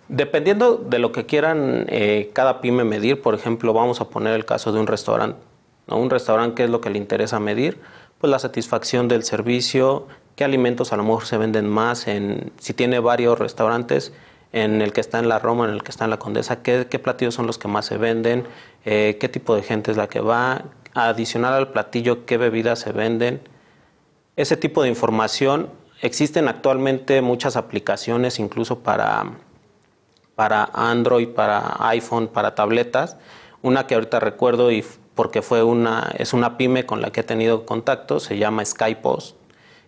Dependiendo 0.09 0.77
de 0.77 0.99
lo 1.01 1.11
que 1.11 1.27
quieran 1.27 1.87
eh, 1.89 2.31
cada 2.33 2.61
pyme 2.61 2.85
medir, 2.85 3.23
por 3.23 3.35
ejemplo, 3.35 3.73
vamos 3.73 4.01
a 4.01 4.09
poner 4.09 4.35
el 4.35 4.45
caso 4.45 4.73
de 4.73 4.79
un 4.79 4.87
restaurante. 4.87 5.39
Un 5.89 6.11
restaurante, 6.11 6.55
¿qué 6.55 6.65
es 6.65 6.71
lo 6.71 6.81
que 6.81 6.91
le 6.91 6.99
interesa 6.99 7.41
medir? 7.41 7.81
Pues 8.19 8.31
la 8.31 8.39
satisfacción 8.39 9.09
del 9.09 9.25
servicio, 9.25 10.07
qué 10.37 10.45
alimentos 10.45 10.93
a 10.93 10.97
lo 10.97 11.03
mejor 11.03 11.27
se 11.27 11.39
venden 11.39 11.69
más, 11.69 12.07
en, 12.07 12.53
si 12.59 12.73
tiene 12.73 13.01
varios 13.01 13.39
restaurantes, 13.39 14.13
en 14.53 14.81
el 14.81 14.93
que 14.93 15.01
está 15.01 15.19
en 15.19 15.29
la 15.29 15.39
Roma, 15.39 15.67
en 15.67 15.73
el 15.73 15.83
que 15.83 15.91
está 15.91 16.05
en 16.05 16.11
la 16.11 16.19
Condesa, 16.19 16.63
qué, 16.63 16.85
platillos 16.85 17.35
son 17.35 17.47
los 17.47 17.59
que 17.59 17.69
más 17.69 17.87
se 17.87 17.99
venden, 17.99 18.45
eh, 18.85 19.17
qué 19.21 19.29
tipo 19.29 19.55
de 19.57 19.63
gente 19.63 19.91
es 19.91 19.97
la 19.97 20.09
que 20.09 20.21
va, 20.21 20.63
adicional 20.95 21.53
al 21.53 21.73
platillo, 21.73 22.27
qué 22.27 22.37
bebidas 22.37 22.79
se 22.79 22.93
venden. 22.93 23.41
Ese 24.37 24.57
tipo 24.57 24.83
de 24.83 24.89
información, 24.89 25.69
existen 26.01 26.49
actualmente 26.49 27.21
muchas 27.23 27.57
aplicaciones 27.57 28.39
incluso 28.39 28.81
para, 28.81 29.25
para 30.37 30.71
Android, 30.73 31.31
para 31.31 31.77
iPhone, 31.89 32.29
para 32.29 32.55
tabletas. 32.55 33.17
Una 33.63 33.89
que 33.89 33.95
ahorita 33.95 34.21
recuerdo 34.21 34.71
y 34.71 34.85
porque 35.17 35.43
fue 35.43 35.65
una, 35.65 36.13
es 36.19 36.35
una 36.35 36.57
pyme 36.59 36.87
con 36.87 37.01
la 37.01 37.11
que 37.11 37.21
he 37.21 37.25
tenido 37.25 37.67
contacto, 37.67 38.21
se 38.21 38.39
llama 38.39 38.65
Skypost, 38.65 39.35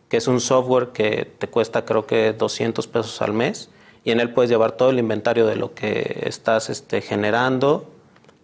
que 0.08 0.16
es 0.16 0.26
un 0.26 0.40
software 0.40 0.88
que 0.88 1.30
te 1.38 1.48
cuesta 1.48 1.84
creo 1.84 2.06
que 2.06 2.32
200 2.32 2.88
pesos 2.88 3.20
al 3.22 3.34
mes 3.34 3.68
y 4.04 4.10
en 4.10 4.20
él 4.20 4.32
puedes 4.32 4.50
llevar 4.50 4.72
todo 4.72 4.88
el 4.88 4.98
inventario 4.98 5.46
de 5.46 5.56
lo 5.56 5.74
que 5.74 6.22
estás 6.24 6.70
este, 6.70 7.02
generando, 7.02 7.90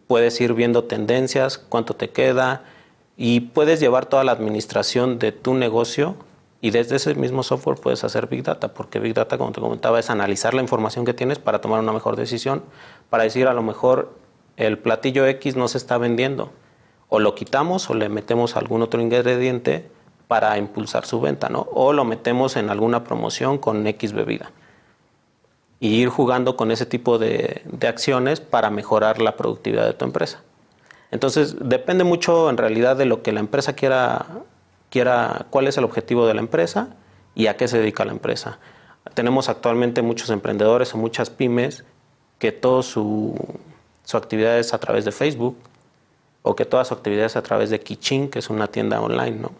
puedes 0.06 0.38
ir 0.42 0.52
viendo 0.52 0.84
tendencias, 0.84 1.56
cuánto 1.56 1.94
te 1.94 2.10
queda 2.10 2.64
y 3.16 3.40
puedes 3.40 3.80
llevar 3.80 4.04
toda 4.04 4.24
la 4.24 4.32
administración 4.32 5.18
de 5.18 5.32
tu 5.32 5.54
negocio 5.54 6.16
y 6.64 6.70
desde 6.70 6.96
ese 6.96 7.14
mismo 7.14 7.42
software 7.42 7.76
puedes 7.76 8.04
hacer 8.04 8.26
Big 8.26 8.42
Data, 8.42 8.72
porque 8.72 8.98
Big 8.98 9.12
Data, 9.12 9.36
como 9.36 9.52
te 9.52 9.60
comentaba, 9.60 10.00
es 10.00 10.08
analizar 10.08 10.54
la 10.54 10.62
información 10.62 11.04
que 11.04 11.12
tienes 11.12 11.38
para 11.38 11.60
tomar 11.60 11.78
una 11.78 11.92
mejor 11.92 12.16
decisión, 12.16 12.62
para 13.10 13.24
decir 13.24 13.48
a 13.48 13.52
lo 13.52 13.62
mejor 13.62 14.14
el 14.56 14.78
platillo 14.78 15.26
X 15.26 15.56
no 15.56 15.68
se 15.68 15.76
está 15.76 15.98
vendiendo, 15.98 16.52
o 17.10 17.20
lo 17.20 17.34
quitamos 17.34 17.90
o 17.90 17.94
le 17.94 18.08
metemos 18.08 18.56
algún 18.56 18.80
otro 18.80 19.02
ingrediente 19.02 19.90
para 20.26 20.56
impulsar 20.56 21.04
su 21.04 21.20
venta, 21.20 21.50
¿no? 21.50 21.68
O 21.70 21.92
lo 21.92 22.06
metemos 22.06 22.56
en 22.56 22.70
alguna 22.70 23.04
promoción 23.04 23.58
con 23.58 23.86
X 23.86 24.14
bebida. 24.14 24.50
Y 25.80 25.96
ir 25.96 26.08
jugando 26.08 26.56
con 26.56 26.70
ese 26.70 26.86
tipo 26.86 27.18
de, 27.18 27.60
de 27.66 27.88
acciones 27.88 28.40
para 28.40 28.70
mejorar 28.70 29.20
la 29.20 29.36
productividad 29.36 29.84
de 29.84 29.92
tu 29.92 30.06
empresa. 30.06 30.40
Entonces, 31.10 31.56
depende 31.60 32.04
mucho 32.04 32.48
en 32.48 32.56
realidad 32.56 32.96
de 32.96 33.04
lo 33.04 33.22
que 33.22 33.32
la 33.32 33.40
empresa 33.40 33.74
quiera 33.74 34.24
cuál 35.50 35.66
es 35.66 35.76
el 35.78 35.84
objetivo 35.84 36.26
de 36.26 36.34
la 36.34 36.40
empresa 36.40 36.88
y 37.34 37.48
a 37.48 37.56
qué 37.56 37.68
se 37.68 37.78
dedica 37.78 38.04
la 38.04 38.12
empresa. 38.12 38.58
Tenemos 39.14 39.48
actualmente 39.48 40.02
muchos 40.02 40.30
emprendedores 40.30 40.94
o 40.94 40.98
muchas 40.98 41.30
pymes 41.30 41.84
que 42.38 42.52
toda 42.52 42.82
su, 42.82 43.34
su 44.04 44.16
actividad 44.16 44.58
es 44.58 44.72
a 44.72 44.78
través 44.78 45.04
de 45.04 45.12
Facebook 45.12 45.56
o 46.42 46.54
que 46.54 46.64
toda 46.64 46.84
su 46.84 46.94
actividad 46.94 47.26
es 47.26 47.36
a 47.36 47.42
través 47.42 47.70
de 47.70 47.80
Kichin, 47.80 48.28
que 48.28 48.38
es 48.38 48.50
una 48.50 48.68
tienda 48.68 49.00
online. 49.00 49.38
¿no? 49.38 49.52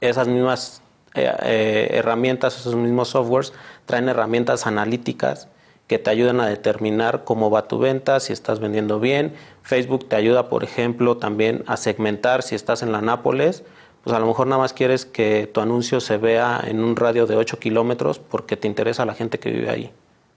Esas 0.00 0.28
mismas 0.28 0.82
eh, 1.14 1.30
eh, 1.42 1.88
herramientas, 1.92 2.58
esos 2.58 2.74
mismos 2.74 3.08
softwares 3.08 3.52
traen 3.86 4.08
herramientas 4.08 4.66
analíticas 4.66 5.48
que 5.86 5.98
te 5.98 6.10
ayudan 6.10 6.40
a 6.40 6.46
determinar 6.46 7.24
cómo 7.24 7.50
va 7.50 7.68
tu 7.68 7.78
venta, 7.78 8.18
si 8.20 8.32
estás 8.32 8.58
vendiendo 8.58 8.98
bien. 8.98 9.34
Facebook 9.62 10.08
te 10.08 10.16
ayuda, 10.16 10.48
por 10.48 10.64
ejemplo, 10.64 11.18
también 11.18 11.62
a 11.66 11.76
segmentar 11.76 12.42
si 12.42 12.54
estás 12.54 12.82
en 12.82 12.90
la 12.90 13.02
Nápoles 13.02 13.64
pues 14.04 14.14
a 14.14 14.20
lo 14.20 14.26
mejor 14.26 14.46
nada 14.46 14.60
más 14.60 14.74
quieres 14.74 15.06
que 15.06 15.50
tu 15.52 15.60
anuncio 15.60 15.98
se 16.00 16.18
vea 16.18 16.62
en 16.64 16.84
un 16.84 16.94
radio 16.94 17.26
de 17.26 17.36
8 17.36 17.58
kilómetros 17.58 18.18
porque 18.18 18.56
te 18.56 18.68
interesa 18.68 19.06
la 19.06 19.14
gente 19.14 19.38
que 19.38 19.50
vive 19.50 19.70
ahí, 19.70 19.90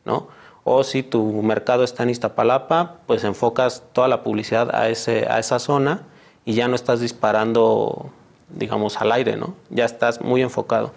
¿no? 0.05 0.27
O 0.63 0.83
si 0.83 1.03
tu 1.03 1.23
mercado 1.43 1.83
está 1.83 2.03
en 2.03 2.09
Iztapalapa, 2.09 2.95
pues 3.05 3.25
enfocas 3.25 3.83
toda 3.91 4.07
la 4.07 4.23
publicidad 4.23 4.73
a, 4.73 4.89
ese, 4.89 5.27
a 5.29 5.39
esa 5.39 5.59
zona 5.59 6.03
y 6.45 6.53
ya 6.53 6.69
no 6.69 6.75
estás 6.75 7.01
disparando, 7.01 8.09
digamos, 8.49 9.01
al 9.01 9.11
aire, 9.11 9.35
¿no? 9.35 9.53
Ya 9.69 9.83
estás 9.83 10.21
muy 10.21 10.41
enfocado 10.41 10.93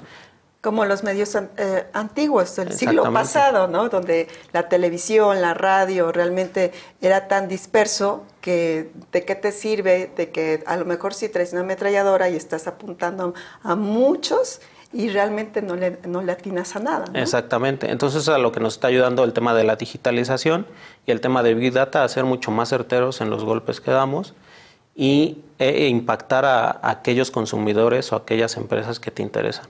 como 0.60 0.84
los 0.84 1.02
medios 1.02 1.34
eh, 1.34 1.86
antiguos 1.94 2.54
del 2.56 2.72
siglo 2.72 3.10
pasado, 3.12 3.66
¿no? 3.66 3.88
Donde 3.88 4.28
la 4.52 4.68
televisión, 4.68 5.40
la 5.40 5.54
radio 5.54 6.12
realmente 6.12 6.72
era 7.00 7.28
tan 7.28 7.48
disperso 7.48 8.24
que 8.42 8.90
de 9.10 9.24
qué 9.24 9.34
te 9.34 9.52
sirve 9.52 10.12
de 10.16 10.30
que 10.30 10.62
a 10.66 10.76
lo 10.76 10.84
mejor 10.84 11.14
si 11.14 11.30
traes 11.30 11.52
una 11.52 11.62
ametralladora 11.62 12.28
y 12.28 12.36
estás 12.36 12.66
apuntando 12.66 13.32
a 13.62 13.74
muchos 13.74 14.60
y 14.92 15.08
realmente 15.08 15.62
no 15.62 15.76
le, 15.76 15.98
no 16.06 16.20
le 16.20 16.32
atinas 16.32 16.76
a 16.76 16.80
nada. 16.80 17.04
Exactamente. 17.14 17.90
Entonces 17.90 18.28
a 18.28 18.36
lo 18.36 18.52
que 18.52 18.60
nos 18.60 18.74
está 18.74 18.88
ayudando 18.88 19.24
el 19.24 19.32
tema 19.32 19.54
de 19.54 19.64
la 19.64 19.76
digitalización 19.76 20.66
y 21.06 21.12
el 21.12 21.22
tema 21.22 21.42
de 21.42 21.54
Big 21.54 21.72
Data 21.72 22.04
a 22.04 22.08
ser 22.08 22.24
mucho 22.24 22.50
más 22.50 22.68
certeros 22.68 23.22
en 23.22 23.30
los 23.30 23.44
golpes 23.44 23.80
que 23.80 23.92
damos 23.92 24.34
y 24.94 25.38
e, 25.58 25.84
e 25.84 25.88
impactar 25.88 26.44
a 26.44 26.80
aquellos 26.82 27.30
consumidores 27.30 28.12
o 28.12 28.16
aquellas 28.16 28.58
empresas 28.58 29.00
que 29.00 29.10
te 29.10 29.22
interesan. 29.22 29.66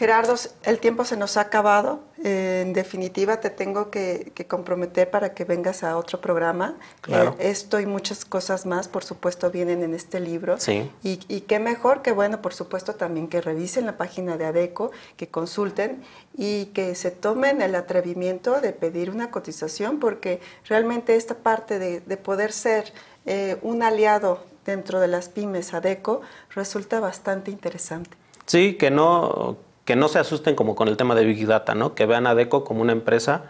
Gerardo, 0.00 0.34
el 0.62 0.78
tiempo 0.78 1.04
se 1.04 1.14
nos 1.18 1.36
ha 1.36 1.42
acabado. 1.42 2.00
Eh, 2.24 2.62
en 2.66 2.72
definitiva, 2.72 3.38
te 3.38 3.50
tengo 3.50 3.90
que, 3.90 4.32
comprometer 4.48 5.10
para 5.10 5.34
que 5.34 5.44
vengas 5.44 5.84
a 5.84 5.98
otro 5.98 6.22
programa. 6.22 6.78
Claro. 7.02 7.36
Eh, 7.38 7.50
esto 7.50 7.78
y 7.80 7.84
muchas 7.84 8.24
cosas 8.24 8.64
más, 8.64 8.88
por 8.88 9.04
supuesto, 9.04 9.50
vienen 9.50 9.82
en 9.82 9.92
este 9.92 10.18
libro. 10.18 10.58
Sí. 10.58 10.90
Y, 11.02 11.18
qué 11.42 11.58
mejor 11.58 12.00
que, 12.00 12.12
bueno, 12.12 12.40
por 12.40 12.54
supuesto, 12.54 12.94
también 12.94 13.28
que 13.28 13.42
revisen 13.42 13.84
la 13.84 13.98
página 13.98 14.38
de 14.38 14.46
ADECO, 14.46 14.90
que 15.18 15.28
consulten 15.28 16.02
y 16.34 16.66
que 16.72 16.94
se 16.94 17.10
tomen 17.10 17.60
el 17.60 17.74
atrevimiento 17.74 18.62
de 18.62 18.72
pedir 18.72 19.10
una 19.10 19.30
cotización, 19.30 20.00
porque 20.00 20.40
realmente 20.66 21.14
esta 21.14 21.34
parte 21.34 21.78
de, 21.78 22.16
poder 22.16 22.52
ser 22.52 22.94
eh, 23.26 23.58
un 23.60 23.82
aliado 23.82 24.46
dentro 24.64 24.98
de 24.98 25.08
las 25.08 25.28
pymes 25.28 25.74
ADECO 25.74 26.22
resulta 26.54 27.00
bastante 27.00 27.50
interesante. 27.50 28.16
Sí, 28.46 28.78
que 28.78 28.90
no 28.90 29.58
que 29.84 29.96
no 29.96 30.08
se 30.08 30.18
asusten 30.18 30.54
como 30.54 30.74
con 30.74 30.88
el 30.88 30.96
tema 30.96 31.14
de 31.14 31.24
Big 31.24 31.46
Data, 31.46 31.74
¿no? 31.74 31.94
que 31.94 32.06
vean 32.06 32.26
a 32.26 32.34
DECO 32.34 32.64
como 32.64 32.82
una 32.82 32.92
empresa 32.92 33.44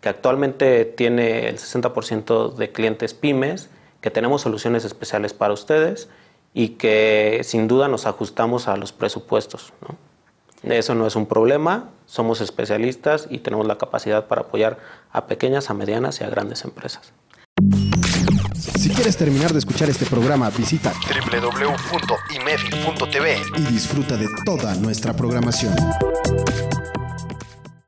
que 0.00 0.08
actualmente 0.08 0.84
tiene 0.84 1.48
el 1.48 1.58
60% 1.58 2.54
de 2.54 2.72
clientes 2.72 3.14
pymes, 3.14 3.70
que 4.00 4.10
tenemos 4.10 4.42
soluciones 4.42 4.84
especiales 4.84 5.32
para 5.32 5.54
ustedes 5.54 6.08
y 6.54 6.70
que 6.70 7.40
sin 7.44 7.66
duda 7.68 7.88
nos 7.88 8.06
ajustamos 8.06 8.68
a 8.68 8.76
los 8.76 8.92
presupuestos. 8.92 9.72
Eso 10.62 10.94
no 10.94 11.06
es 11.06 11.16
un 11.16 11.26
problema, 11.26 11.90
somos 12.06 12.40
especialistas 12.40 13.26
y 13.30 13.38
tenemos 13.38 13.66
la 13.66 13.78
capacidad 13.78 14.26
para 14.26 14.42
apoyar 14.42 14.78
a 15.12 15.26
pequeñas, 15.26 15.70
a 15.70 15.74
medianas 15.74 16.20
y 16.20 16.24
a 16.24 16.30
grandes 16.30 16.64
empresas. 16.64 17.12
Si 18.86 18.92
quieres 18.92 19.16
terminar 19.16 19.52
de 19.52 19.58
escuchar 19.58 19.90
este 19.90 20.06
programa, 20.06 20.48
visita 20.48 20.92
www.imedi.tv 21.32 21.76
y 23.56 23.62
disfruta 23.62 24.16
de 24.16 24.28
toda 24.44 24.76
nuestra 24.76 25.12
programación. 25.12 25.74